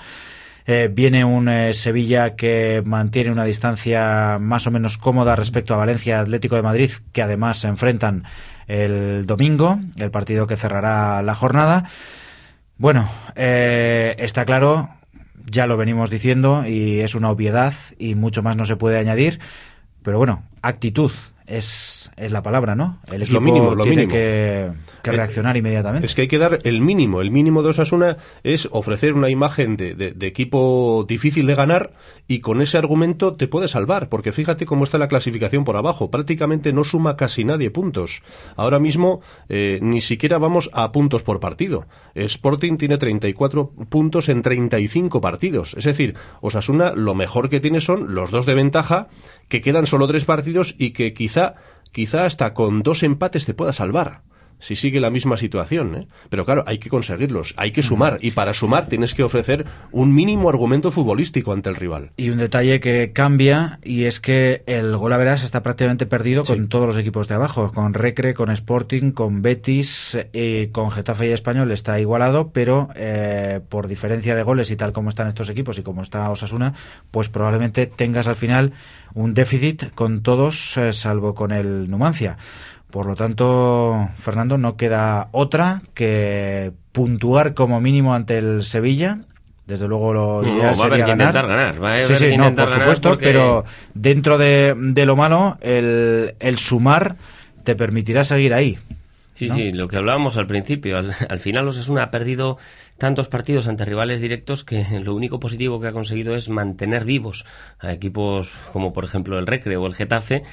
Eh, 0.67 0.89
viene 0.91 1.25
un 1.25 1.49
eh, 1.49 1.73
Sevilla 1.73 2.35
que 2.35 2.83
mantiene 2.85 3.31
una 3.31 3.45
distancia 3.45 4.37
más 4.39 4.67
o 4.67 4.71
menos 4.71 4.97
cómoda 4.97 5.35
respecto 5.35 5.73
a 5.73 5.77
Valencia 5.77 6.19
Atlético 6.19 6.55
de 6.55 6.61
Madrid, 6.61 6.91
que 7.11 7.21
además 7.21 7.59
se 7.59 7.67
enfrentan 7.67 8.25
el 8.67 9.25
domingo, 9.25 9.79
el 9.95 10.11
partido 10.11 10.45
que 10.45 10.57
cerrará 10.57 11.23
la 11.23 11.35
jornada. 11.35 11.85
Bueno, 12.77 13.09
está 13.35 14.45
claro, 14.45 14.89
ya 15.45 15.67
lo 15.67 15.77
venimos 15.77 16.09
diciendo 16.09 16.65
y 16.65 16.99
es 16.99 17.15
una 17.15 17.29
obviedad 17.29 17.73
y 17.97 18.15
mucho 18.15 18.41
más 18.41 18.57
no 18.57 18.65
se 18.65 18.75
puede 18.75 18.97
añadir. 18.97 19.39
Pero 20.03 20.17
bueno, 20.17 20.43
actitud 20.61 21.11
es, 21.47 22.11
es 22.15 22.31
la 22.31 22.41
palabra, 22.41 22.75
¿no? 22.75 22.99
El 23.11 23.21
es 23.21 23.31
lo 23.31 23.41
mínimo, 23.41 23.75
lo 23.75 23.83
tiene 23.83 24.07
mínimo. 24.07 24.13
Que, 24.13 24.71
que 25.01 25.11
reaccionar 25.11 25.57
inmediatamente. 25.57 26.05
Es 26.05 26.15
que 26.15 26.23
hay 26.23 26.27
que 26.27 26.37
dar 26.37 26.59
el 26.63 26.81
mínimo. 26.81 27.21
El 27.21 27.31
mínimo 27.31 27.63
de 27.63 27.69
Osasuna 27.69 28.17
es 28.43 28.67
ofrecer 28.71 29.13
una 29.13 29.29
imagen 29.29 29.75
de, 29.75 29.95
de, 29.95 30.11
de, 30.11 30.27
equipo 30.27 31.05
difícil 31.07 31.45
de 31.45 31.55
ganar 31.55 31.93
y 32.27 32.39
con 32.39 32.61
ese 32.61 32.77
argumento 32.77 33.33
te 33.33 33.47
puede 33.47 33.67
salvar, 33.67 34.09
porque 34.09 34.31
fíjate 34.31 34.65
cómo 34.65 34.83
está 34.83 34.97
la 34.97 35.07
clasificación 35.07 35.63
por 35.63 35.77
abajo. 35.77 36.09
Prácticamente 36.09 36.73
no 36.73 36.83
suma 36.83 37.15
casi 37.17 37.43
nadie 37.43 37.69
puntos. 37.71 38.23
Ahora 38.55 38.79
mismo 38.79 39.21
eh, 39.49 39.79
ni 39.81 40.01
siquiera 40.01 40.37
vamos 40.37 40.69
a 40.73 40.91
puntos 40.91 41.23
por 41.23 41.39
partido. 41.39 41.85
Sporting 42.15 42.77
tiene 42.77 42.97
34 42.97 43.71
puntos 43.89 44.29
en 44.29 44.41
35 44.41 45.21
partidos. 45.21 45.75
Es 45.77 45.83
decir, 45.83 46.15
Osasuna 46.41 46.93
lo 46.95 47.15
mejor 47.15 47.49
que 47.49 47.59
tiene 47.59 47.81
son 47.81 48.13
los 48.15 48.31
dos 48.31 48.45
de 48.45 48.53
ventaja, 48.53 49.07
que 49.47 49.61
quedan 49.61 49.85
solo 49.85 50.07
tres 50.07 50.25
partidos 50.25 50.75
y 50.77 50.91
que 50.91 51.13
quizá, 51.33 51.55
quizá 51.91 52.25
hasta 52.25 52.53
con 52.53 52.83
dos 52.83 53.01
empates 53.01 53.45
te 53.45 53.55
pueda 53.55 53.73
salvar 53.73 54.21
si 54.59 54.75
sigue 54.75 54.99
la 54.99 55.09
misma 55.09 55.37
situación. 55.37 55.95
¿eh? 55.95 56.07
Pero 56.29 56.45
claro, 56.45 56.63
hay 56.67 56.77
que 56.77 56.89
conseguirlos, 56.89 57.53
hay 57.57 57.71
que 57.71 57.83
sumar. 57.83 58.19
Y 58.21 58.31
para 58.31 58.53
sumar 58.53 58.87
tienes 58.87 59.13
que 59.13 59.23
ofrecer 59.23 59.65
un 59.91 60.13
mínimo 60.13 60.49
argumento 60.49 60.91
futbolístico 60.91 61.53
ante 61.53 61.69
el 61.69 61.75
rival. 61.75 62.11
Y 62.17 62.29
un 62.29 62.37
detalle 62.37 62.79
que 62.79 63.11
cambia, 63.13 63.79
y 63.83 64.05
es 64.05 64.19
que 64.19 64.63
el 64.65 64.95
gol 64.97 65.13
a 65.13 65.17
verás 65.17 65.43
está 65.43 65.63
prácticamente 65.63 66.05
perdido 66.05 66.45
sí. 66.45 66.53
con 66.53 66.67
todos 66.67 66.87
los 66.87 66.97
equipos 66.97 67.27
de 67.27 67.35
abajo. 67.35 67.71
Con 67.71 67.93
Recre, 67.93 68.33
con 68.33 68.49
Sporting, 68.51 69.11
con 69.11 69.41
Betis, 69.41 70.17
eh, 70.33 70.69
con 70.71 70.91
Getafe 70.91 71.27
y 71.27 71.31
Español 71.31 71.71
está 71.71 71.99
igualado, 71.99 72.51
pero 72.51 72.89
eh, 72.95 73.61
por 73.69 73.87
diferencia 73.87 74.35
de 74.35 74.43
goles 74.43 74.71
y 74.71 74.75
tal 74.75 74.93
como 74.93 75.09
están 75.09 75.27
estos 75.27 75.49
equipos 75.49 75.77
y 75.77 75.83
como 75.83 76.01
está 76.01 76.29
Osasuna, 76.29 76.73
pues 77.11 77.29
probablemente 77.29 77.85
tengas 77.85 78.27
al 78.27 78.35
final 78.35 78.73
un 79.13 79.33
déficit 79.33 79.93
con 79.93 80.21
todos, 80.21 80.77
eh, 80.77 80.93
salvo 80.93 81.35
con 81.35 81.51
el 81.51 81.89
Numancia. 81.89 82.37
Por 82.93 83.07
lo 83.07 83.15
tanto, 83.15 84.07
Fernando, 84.17 84.59
no 84.59 84.77
queda 84.77 85.29
otra 85.31 85.81
que 85.95 86.71
puntuar 86.91 87.55
como 87.55 87.81
mínimo 87.81 88.13
ante 88.13 88.37
el 88.37 88.61
Sevilla. 88.63 89.17
Desde 89.65 89.87
luego 89.87 90.13
lo 90.13 90.41
ideal 90.43 90.57
no, 90.57 90.69
a 90.69 90.75
sería 90.75 90.85
haber 90.85 90.93
que 91.05 91.11
ganar. 91.11 91.27
intentar 91.29 91.47
ganar. 91.47 91.83
Va 91.83 91.87
a 91.87 91.93
haber 91.93 92.05
sí, 92.05 92.15
sí, 92.17 92.29
que 92.29 92.37
no, 92.37 92.55
por 92.55 92.69
supuesto, 92.69 93.09
porque- 93.09 93.25
pero 93.25 93.65
dentro 93.95 94.37
de, 94.37 94.75
de 94.77 95.05
lo 95.07 95.15
malo, 95.15 95.57
el, 95.61 96.35
el 96.39 96.57
sumar 96.59 97.15
te 97.63 97.75
permitirá 97.75 98.23
seguir 98.25 98.53
ahí. 98.53 98.77
Sí, 99.35 99.47
¿no? 99.47 99.55
sí, 99.55 99.71
lo 99.71 99.87
que 99.87 99.97
hablábamos 99.97 100.37
al 100.37 100.47
principio. 100.47 100.97
Al, 100.97 101.15
al 101.29 101.39
final 101.39 101.67
Osasuna 101.67 102.03
ha 102.03 102.11
perdido 102.11 102.57
tantos 102.97 103.27
partidos 103.27 103.67
ante 103.67 103.85
rivales 103.85 104.21
directos 104.21 104.63
que 104.63 104.85
lo 105.01 105.15
único 105.15 105.39
positivo 105.39 105.79
que 105.79 105.87
ha 105.87 105.91
conseguido 105.91 106.35
es 106.35 106.49
mantener 106.49 107.05
vivos 107.05 107.45
a 107.79 107.91
equipos 107.91 108.51
como 108.71 108.93
por 108.93 109.03
ejemplo 109.03 109.39
el 109.39 109.47
Recre 109.47 109.77
o 109.77 109.87
el 109.87 109.95
Getafe 109.95 110.43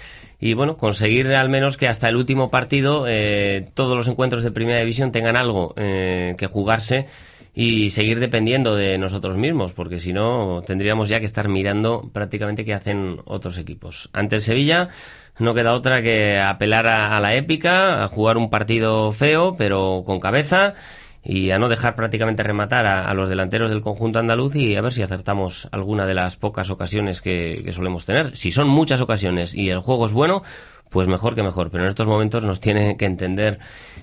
y 0.41 0.55
bueno, 0.55 0.77
conseguir 0.77 1.29
al 1.33 1.51
menos 1.51 1.77
que 1.77 1.87
hasta 1.87 2.09
el 2.09 2.17
último 2.17 2.51
partido 2.51 3.05
eh, 3.07 3.69
todos 3.75 3.97
los 3.97 4.09
encuentros 4.09 4.43
de 4.43 4.51
primera 4.51 4.81
división 4.81 5.13
tengan 5.13 5.37
algo 5.37 5.75
eh, 5.77 6.35
que 6.39 6.47
jugarse 6.47 7.07
y 7.55 7.91
seguir 7.91 8.21
dependiendo 8.21 8.77
de 8.77 8.97
nosotros 8.99 9.37
mismos, 9.37 9.73
porque 9.73 10.01
si 10.01 10.13
no 10.13 10.63
tendríamos 10.67 11.09
ya 11.09 11.19
que 11.19 11.27
estar 11.27 11.49
mirando 11.49 12.11
prácticamente 12.13 12.65
qué 12.65 12.75
hacen 12.75 13.21
otros 13.25 13.59
equipos. 13.59 14.09
Ante 14.13 14.37
el 14.37 14.41
Sevilla 14.41 14.89
no 15.39 15.55
queda 15.55 15.75
otra 15.75 16.03
que 16.03 16.39
apelar 16.39 16.87
a, 16.87 17.19
la 17.21 17.35
épica, 17.35 18.05
a 18.05 18.09
jugar 18.09 18.37
un 18.37 18.51
partido 18.51 19.11
feo, 19.11 19.57
pero 19.57 20.03
con 20.05 20.21
cabeza 20.21 20.75
y 21.23 21.51
a 21.51 21.59
no 21.59 21.69
dejar 21.69 21.95
prácticamente 21.95 22.43
rematar 22.43 22.87
a, 22.87 23.13
los 23.15 23.29
delanteros 23.29 23.71
del 23.71 23.83
conjunto 23.83 24.19
andaluz 24.19 24.57
y 24.57 24.77
a 24.77 24.81
ver 24.81 24.93
si 24.93 25.03
acertamos 25.03 25.69
alguna 25.71 26.07
de 26.07 26.15
las 26.15 26.37
pocas 26.37 26.71
ocasiones 26.71 27.21
que, 27.21 27.69
solemos 27.73 28.05
tener. 28.05 28.37
Si 28.37 28.51
son 28.51 28.69
muchas 28.69 29.01
ocasiones 29.01 29.55
y 29.55 29.69
el 29.69 29.81
juego 29.81 30.07
es 30.07 30.13
bueno, 30.13 30.43
pues 30.89 31.09
mejor 31.09 31.35
que 31.35 31.43
mejor. 31.43 31.71
Pero 31.71 31.85
en 31.85 31.91
estos 31.91 32.07
momentos 32.07 32.45
nos 32.45 32.61
tiene 32.61 32.97
que 32.97 33.05
entender 33.05 33.59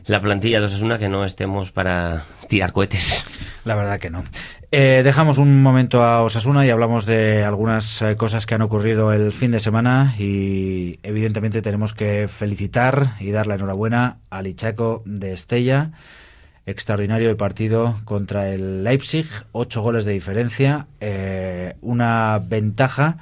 la 0.05 0.21
plantilla 0.21 0.59
de 0.59 0.67
Osasuna 0.67 0.99
que 0.99 1.09
no 1.09 1.25
estemos 1.25 1.71
para 1.71 2.25
tirar 2.47 2.71
cohetes. 2.71 3.25
La 3.65 3.75
verdad 3.75 3.99
que 3.99 4.09
no. 4.09 4.23
Eh, 4.71 5.01
dejamos 5.03 5.37
un 5.37 5.61
momento 5.61 6.03
a 6.03 6.23
Osasuna 6.23 6.65
y 6.65 6.69
hablamos 6.69 7.05
de 7.05 7.43
algunas 7.43 8.01
eh, 8.01 8.15
cosas 8.15 8.45
que 8.45 8.53
han 8.53 8.61
ocurrido 8.61 9.13
el 9.13 9.31
fin 9.31 9.51
de 9.51 9.61
semana 9.61 10.13
y 10.19 10.99
evidentemente 11.03 11.61
tenemos 11.61 11.93
que 11.93 12.27
felicitar 12.27 13.13
y 13.21 13.31
dar 13.31 13.47
la 13.47 13.55
enhorabuena 13.55 14.17
al 14.29 14.45
Ichaco 14.45 15.03
de 15.05 15.31
Estella. 15.31 15.91
Extraordinario 16.67 17.29
el 17.29 17.37
partido 17.37 17.95
contra 18.03 18.49
el 18.49 18.83
Leipzig, 18.83 19.25
ocho 19.53 19.81
goles 19.81 20.03
de 20.03 20.11
diferencia, 20.11 20.87
eh, 20.99 21.77
una 21.79 22.39
ventaja 22.45 23.19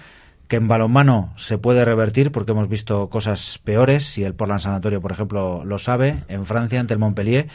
que 0.48 0.56
en 0.56 0.68
balonmano 0.68 1.32
se 1.38 1.60
puede 1.60 1.86
revertir 1.86 2.32
porque 2.32 2.54
hemos 2.54 2.68
visto 2.68 3.08
cosas 3.12 3.60
peores 3.64 4.18
y 4.18 4.24
el 4.24 4.34
Portland 4.34 4.62
Sanatorio, 4.62 5.00
por 5.00 5.12
ejemplo, 5.12 5.64
lo 5.64 5.78
sabe, 5.78 6.24
en 6.28 6.48
Francia 6.48 6.80
ante 6.80 6.96
el 6.96 7.00
Montpellier 7.00 7.48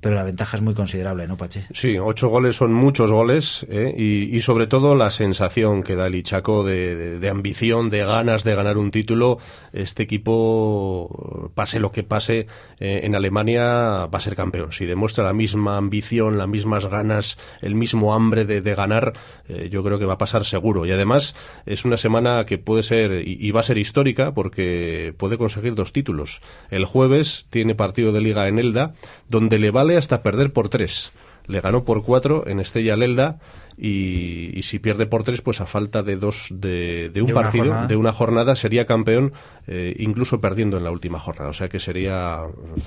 pero 0.00 0.14
la 0.14 0.22
ventaja 0.22 0.56
es 0.56 0.62
muy 0.62 0.74
considerable, 0.74 1.26
¿no, 1.26 1.36
Pachi? 1.36 1.60
Sí, 1.72 1.98
ocho 1.98 2.28
goles 2.28 2.56
son 2.56 2.72
muchos 2.72 3.10
goles 3.10 3.66
¿eh? 3.68 3.94
y, 3.96 4.40
sobre 4.42 4.66
todo 4.66 4.94
la 4.94 5.10
sensación 5.10 5.82
que 5.82 5.96
da 5.96 6.06
el 6.06 6.14
Ichaco 6.14 6.62
de, 6.62 7.28
ambición, 7.28 7.90
de 7.90 8.04
ganas 8.04 8.44
de 8.44 8.54
ganar 8.54 8.78
un 8.78 8.90
título. 8.90 9.38
Este 9.72 10.04
equipo, 10.04 11.50
pase 11.54 11.80
lo 11.80 11.90
que 11.90 12.04
pase, 12.04 12.46
eh, 12.78 13.00
en 13.02 13.16
Alemania 13.16 14.06
va 14.06 14.18
a 14.18 14.20
ser 14.20 14.36
campeón. 14.36 14.72
Si 14.72 14.86
demuestra 14.86 15.24
la 15.24 15.32
misma 15.32 15.76
ambición, 15.76 16.38
las 16.38 16.48
mismas 16.48 16.86
ganas, 16.86 17.36
el 17.60 17.74
mismo 17.74 18.14
hambre 18.14 18.44
de, 18.44 18.74
ganar, 18.74 19.14
eh, 19.48 19.68
yo 19.70 19.82
creo 19.82 19.98
que 19.98 20.04
va 20.04 20.14
a 20.14 20.18
pasar 20.18 20.44
seguro. 20.44 20.86
Y 20.86 20.92
además 20.92 21.34
es 21.66 21.84
una 21.84 21.96
semana 21.96 22.44
que 22.46 22.58
puede 22.58 22.84
ser 22.84 23.26
y 23.26 23.50
va 23.50 23.60
a 23.60 23.64
ser 23.64 23.78
histórica 23.78 24.32
porque 24.32 25.12
puede 25.16 25.38
conseguir 25.38 25.74
dos 25.74 25.92
títulos. 25.92 26.40
El 26.70 26.84
jueves 26.84 27.46
tiene 27.50 27.74
partido 27.74 28.12
de 28.12 28.20
liga 28.20 28.46
en 28.46 28.58
Elda, 28.58 28.94
donde 29.28 29.58
le 29.58 29.70
va 29.70 29.87
hasta 29.96 30.22
perder 30.22 30.52
por 30.52 30.68
tres. 30.68 31.12
Le 31.46 31.60
ganó 31.60 31.84
por 31.84 32.04
cuatro 32.04 32.46
en 32.46 32.60
Estella 32.60 32.94
Lelda 32.94 33.38
y, 33.78 34.60
si 34.62 34.78
pierde 34.78 35.06
por 35.06 35.24
tres, 35.24 35.40
pues 35.40 35.62
a 35.62 35.66
falta 35.66 36.02
de 36.02 36.16
dos 36.16 36.48
de, 36.50 37.10
un 37.22 37.32
partido, 37.32 37.86
de 37.86 37.96
una 37.96 38.12
jornada, 38.12 38.54
sería 38.54 38.84
campeón, 38.84 39.32
eh, 39.66 39.94
incluso 39.98 40.40
perdiendo 40.40 40.76
en 40.76 40.84
la 40.84 40.90
última 40.90 41.18
jornada. 41.18 41.48
O 41.48 41.54
sea 41.54 41.68
que 41.68 41.78
sería 41.78 42.40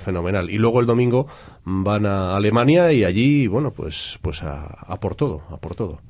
fenomenal. 0.04 0.48
Y 0.48 0.58
luego 0.58 0.80
el 0.80 0.86
domingo 0.86 1.26
van 1.64 2.06
a 2.06 2.36
Alemania 2.36 2.92
y 2.92 3.04
allí, 3.04 3.48
bueno, 3.48 3.72
pues, 3.72 4.18
pues 4.22 4.42
a, 4.44 4.96
por 5.00 5.16
todo, 5.16 5.42
a 5.50 5.56
por 5.56 5.74
todo. 5.74 6.00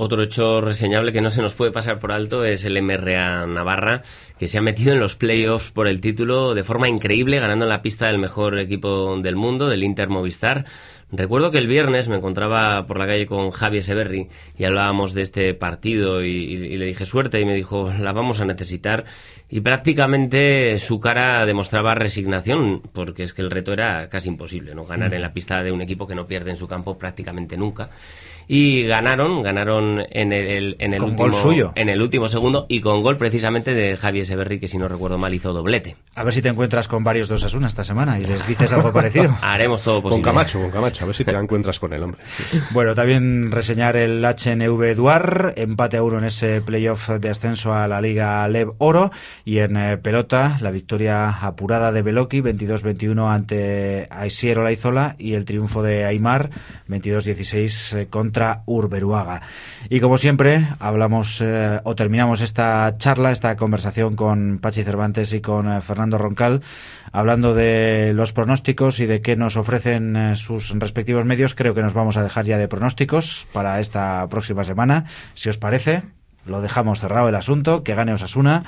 Otro 0.00 0.22
hecho 0.22 0.60
reseñable 0.60 1.12
que 1.12 1.20
no 1.20 1.28
se 1.28 1.42
nos 1.42 1.54
puede 1.54 1.72
pasar 1.72 1.98
por 1.98 2.12
alto 2.12 2.44
es 2.44 2.64
el 2.64 2.80
MRA 2.80 3.48
Navarra, 3.48 4.02
que 4.38 4.46
se 4.46 4.56
ha 4.56 4.62
metido 4.62 4.92
en 4.92 5.00
los 5.00 5.16
playoffs 5.16 5.72
por 5.72 5.88
el 5.88 6.00
título 6.00 6.54
de 6.54 6.62
forma 6.62 6.88
increíble, 6.88 7.40
ganando 7.40 7.64
en 7.64 7.70
la 7.70 7.82
pista 7.82 8.06
del 8.06 8.18
mejor 8.18 8.60
equipo 8.60 9.20
del 9.20 9.34
mundo, 9.34 9.68
del 9.68 9.82
Inter 9.82 10.08
Movistar. 10.08 10.66
Recuerdo 11.10 11.50
que 11.50 11.58
el 11.58 11.66
viernes 11.66 12.08
me 12.08 12.14
encontraba 12.14 12.86
por 12.86 13.00
la 13.00 13.06
calle 13.06 13.26
con 13.26 13.50
Javier 13.50 13.82
Severri 13.82 14.28
y 14.56 14.64
hablábamos 14.64 15.14
de 15.14 15.22
este 15.22 15.54
partido 15.54 16.22
y, 16.22 16.76
le 16.76 16.84
dije 16.86 17.04
suerte 17.04 17.40
y 17.40 17.44
me 17.44 17.54
dijo 17.54 17.90
la 17.98 18.12
vamos 18.12 18.40
a 18.40 18.44
necesitar 18.44 19.04
y 19.48 19.62
prácticamente 19.62 20.78
su 20.78 21.00
cara 21.00 21.44
demostraba 21.44 21.94
resignación 21.94 22.82
porque 22.92 23.22
es 23.24 23.32
que 23.32 23.40
el 23.40 23.50
reto 23.50 23.72
era 23.72 24.08
casi 24.10 24.28
imposible, 24.28 24.74
no 24.74 24.84
ganar 24.84 25.12
en 25.14 25.22
la 25.22 25.32
pista 25.32 25.62
de 25.64 25.72
un 25.72 25.80
equipo 25.80 26.06
que 26.06 26.14
no 26.14 26.26
pierde 26.26 26.50
en 26.50 26.56
su 26.56 26.68
campo 26.68 26.98
prácticamente 26.98 27.56
nunca 27.56 27.88
y 28.48 28.84
ganaron, 28.84 29.42
ganaron 29.42 30.02
en 30.10 30.32
el, 30.32 30.76
en 30.78 30.94
el 30.94 31.02
último 31.02 31.32
suyo. 31.34 31.72
en 31.74 31.90
el 31.90 32.00
último 32.00 32.28
segundo 32.28 32.64
y 32.68 32.80
con 32.80 33.02
gol 33.02 33.18
precisamente 33.18 33.74
de 33.74 33.96
Javier 33.96 34.24
Severri 34.24 34.58
que 34.58 34.68
si 34.68 34.78
no 34.78 34.88
recuerdo 34.88 35.18
mal 35.18 35.34
hizo 35.34 35.52
doblete. 35.52 35.96
A 36.14 36.24
ver 36.24 36.32
si 36.32 36.40
te 36.40 36.48
encuentras 36.48 36.88
con 36.88 37.04
varios 37.04 37.28
dos 37.28 37.44
Asuna 37.44 37.68
esta 37.68 37.84
semana 37.84 38.18
y 38.18 38.22
les 38.22 38.46
dices 38.48 38.72
algo 38.72 38.92
parecido. 38.92 39.36
Haremos 39.42 39.82
todo 39.82 40.02
posible. 40.02 40.22
Con 40.22 40.32
Camacho, 40.32 40.60
con 40.60 40.70
Camacho, 40.70 41.04
a 41.04 41.06
ver 41.06 41.14
si 41.14 41.24
te 41.24 41.30
encuentras 41.32 41.78
con 41.78 41.92
el 41.92 42.02
hombre. 42.02 42.20
Bueno, 42.70 42.94
también 42.94 43.50
reseñar 43.50 43.96
el 43.96 44.24
HNV 44.24 44.94
Duar, 44.94 45.54
empate 45.56 45.96
a 45.96 46.02
uno 46.02 46.18
en 46.18 46.24
ese 46.24 46.60
playoff 46.60 47.08
de 47.08 47.28
ascenso 47.28 47.72
a 47.72 47.86
la 47.86 48.00
Liga 48.00 48.46
Lev 48.48 48.72
Oro 48.78 49.10
y 49.44 49.58
en 49.58 49.76
eh, 49.76 49.98
pelota 49.98 50.58
la 50.60 50.70
victoria 50.70 51.28
apurada 51.28 51.92
de 51.92 52.02
Beloki 52.02 52.40
22-21 52.40 53.30
ante 53.30 54.06
Aisier 54.10 54.58
Olaizola 54.58 55.16
y 55.18 55.34
el 55.34 55.44
triunfo 55.44 55.82
de 55.82 56.04
Aymar 56.04 56.50
22-16 56.88 57.98
eh, 57.98 58.06
contra 58.08 58.37
Urberuaga. 58.66 59.42
Y 59.88 60.00
como 60.00 60.18
siempre, 60.18 60.68
hablamos 60.78 61.40
eh, 61.40 61.80
o 61.84 61.94
terminamos 61.94 62.40
esta 62.40 62.96
charla, 62.98 63.32
esta 63.32 63.56
conversación 63.56 64.16
con 64.16 64.58
Pachi 64.58 64.84
Cervantes 64.84 65.32
y 65.32 65.40
con 65.40 65.70
eh, 65.70 65.80
Fernando 65.80 66.18
Roncal, 66.18 66.62
hablando 67.12 67.54
de 67.54 68.12
los 68.14 68.32
pronósticos 68.32 69.00
y 69.00 69.06
de 69.06 69.20
qué 69.20 69.36
nos 69.36 69.56
ofrecen 69.56 70.16
eh, 70.16 70.36
sus 70.36 70.70
respectivos 70.78 71.24
medios. 71.24 71.54
Creo 71.54 71.74
que 71.74 71.82
nos 71.82 71.94
vamos 71.94 72.16
a 72.16 72.22
dejar 72.22 72.44
ya 72.44 72.58
de 72.58 72.68
pronósticos 72.68 73.46
para 73.52 73.80
esta 73.80 74.26
próxima 74.28 74.64
semana. 74.64 75.04
Si 75.34 75.48
os 75.48 75.58
parece, 75.58 76.02
lo 76.46 76.60
dejamos 76.60 77.00
cerrado 77.00 77.28
el 77.28 77.34
asunto, 77.34 77.82
que 77.82 77.94
gane 77.94 78.12
Osasuna 78.12 78.64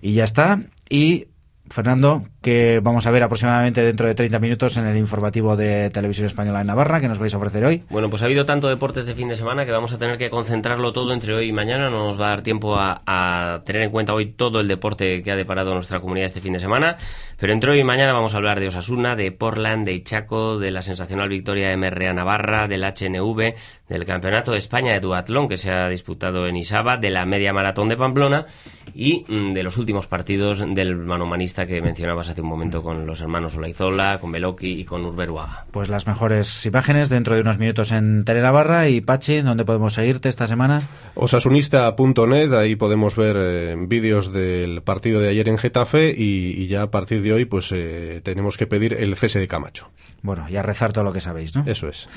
y 0.00 0.14
ya 0.14 0.24
está. 0.24 0.60
Y 0.88 1.28
Fernando, 1.72 2.22
que 2.42 2.80
vamos 2.82 3.06
a 3.06 3.10
ver 3.10 3.22
aproximadamente 3.22 3.82
dentro 3.82 4.06
de 4.06 4.14
30 4.14 4.38
minutos 4.38 4.76
en 4.76 4.86
el 4.86 4.96
informativo 4.96 5.56
de 5.56 5.90
Televisión 5.90 6.26
Española 6.26 6.60
en 6.60 6.66
Navarra, 6.66 7.00
que 7.00 7.08
nos 7.08 7.18
vais 7.18 7.32
a 7.34 7.38
ofrecer 7.38 7.64
hoy. 7.64 7.82
Bueno, 7.90 8.10
pues 8.10 8.22
ha 8.22 8.26
habido 8.26 8.44
tanto 8.44 8.68
deportes 8.68 9.06
de 9.06 9.14
fin 9.14 9.28
de 9.28 9.34
semana 9.34 9.64
que 9.64 9.72
vamos 9.72 9.92
a 9.92 9.98
tener 9.98 10.18
que 10.18 10.30
concentrarlo 10.30 10.92
todo 10.92 11.12
entre 11.12 11.34
hoy 11.34 11.48
y 11.48 11.52
mañana. 11.52 11.90
No 11.90 12.06
nos 12.06 12.20
va 12.20 12.26
a 12.26 12.30
dar 12.30 12.42
tiempo 12.42 12.76
a, 12.78 13.62
tener 13.64 13.82
en 13.82 13.90
cuenta 13.90 14.14
hoy 14.14 14.26
todo 14.26 14.60
el 14.60 14.68
deporte 14.68 15.22
que 15.22 15.32
ha 15.32 15.36
deparado 15.36 15.74
nuestra 15.74 16.00
comunidad 16.00 16.26
este 16.26 16.40
fin 16.40 16.52
de 16.52 16.60
semana. 16.60 16.96
Pero 17.38 17.52
entre 17.52 17.72
hoy 17.72 17.80
y 17.80 17.84
mañana 17.84 18.12
vamos 18.12 18.34
a 18.34 18.36
hablar 18.36 18.60
de 18.60 18.68
Osasuna, 18.68 19.14
de 19.14 19.32
Portland, 19.32 19.86
de 19.86 19.94
Ichaco, 19.94 20.58
de 20.58 20.70
la 20.70 20.82
sensacional 20.82 21.28
victoria 21.28 21.68
de 21.70 21.76
MRA 21.76 22.12
Navarra, 22.12 22.68
del 22.68 22.84
HNV, 22.84 23.54
del 23.92 24.06
Campeonato 24.06 24.52
de 24.52 24.58
España 24.58 24.92
de 24.92 25.00
Duatlón 25.00 25.48
que 25.48 25.56
se 25.56 25.70
ha 25.70 25.88
disputado 25.88 26.46
en 26.46 26.56
Isaba, 26.56 26.96
de 26.96 27.10
la 27.10 27.26
media 27.26 27.52
maratón 27.52 27.88
de 27.88 27.96
Pamplona 27.96 28.46
y 28.94 29.24
mm, 29.28 29.52
de 29.52 29.62
los 29.62 29.76
últimos 29.76 30.06
partidos 30.06 30.64
del 30.74 30.96
manomanista 30.96 31.66
que 31.66 31.82
mencionabas 31.82 32.30
hace 32.30 32.40
un 32.40 32.48
momento 32.48 32.82
con 32.82 33.06
los 33.06 33.20
hermanos 33.20 33.56
Olaizola, 33.56 34.18
con 34.18 34.32
Beloki 34.32 34.80
y 34.80 34.84
con 34.84 35.04
Urberuaga. 35.04 35.66
Pues 35.70 35.88
las 35.88 36.06
mejores 36.06 36.64
imágenes 36.64 37.08
dentro 37.08 37.34
de 37.34 37.42
unos 37.42 37.58
minutos 37.58 37.92
en 37.92 38.24
Telenavarra 38.24 38.88
y 38.88 39.00
Pachi, 39.00 39.42
¿dónde 39.42 39.64
podemos 39.64 39.92
seguirte 39.92 40.28
esta 40.28 40.46
semana? 40.46 40.88
Osasunista.net, 41.14 42.52
ahí 42.54 42.76
podemos 42.76 43.14
ver 43.14 43.36
eh, 43.38 43.76
vídeos 43.78 44.32
del 44.32 44.82
partido 44.82 45.20
de 45.20 45.28
ayer 45.28 45.48
en 45.48 45.58
Getafe 45.58 46.14
y, 46.16 46.66
ya 46.66 46.82
a 46.82 46.90
partir 46.90 47.22
de 47.22 47.32
hoy 47.32 47.44
pues 47.44 47.70
eh, 47.72 48.20
tenemos 48.24 48.56
que 48.56 48.66
pedir 48.66 48.94
el 48.94 49.16
cese 49.16 49.38
de 49.38 49.48
Camacho. 49.48 49.90
Bueno, 50.22 50.48
y 50.48 50.56
a 50.56 50.62
rezar 50.62 50.92
todo 50.92 51.04
lo 51.04 51.12
que 51.12 51.20
sabéis, 51.20 51.54
¿no? 51.54 51.64
Eso 51.66 51.88
es. 51.88 52.08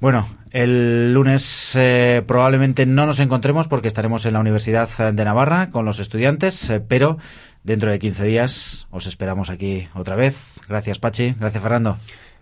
Bueno, 0.00 0.28
el 0.50 1.14
lunes 1.14 1.72
eh, 1.76 2.22
probablemente 2.26 2.86
no 2.86 3.06
nos 3.06 3.20
encontremos 3.20 3.68
porque 3.68 3.88
estaremos 3.88 4.26
en 4.26 4.32
la 4.32 4.40
Universidad 4.40 5.12
de 5.12 5.24
Navarra 5.24 5.70
con 5.70 5.84
los 5.84 6.00
estudiantes, 6.00 6.72
pero 6.88 7.18
Dentro 7.64 7.92
de 7.92 7.98
15 7.98 8.24
días 8.24 8.86
os 8.90 9.06
esperamos 9.06 9.48
aquí 9.48 9.88
otra 9.94 10.16
vez. 10.16 10.60
Gracias, 10.68 10.98
Pachi. 10.98 11.34
Gracias, 11.38 11.62
Fernando. 11.62 11.96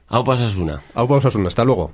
Au 0.09 0.24
Osasuna. 0.26 0.80
Au 0.94 1.12
Osasuna. 1.12 1.48
Hasta 1.48 1.64
luego. 1.64 1.88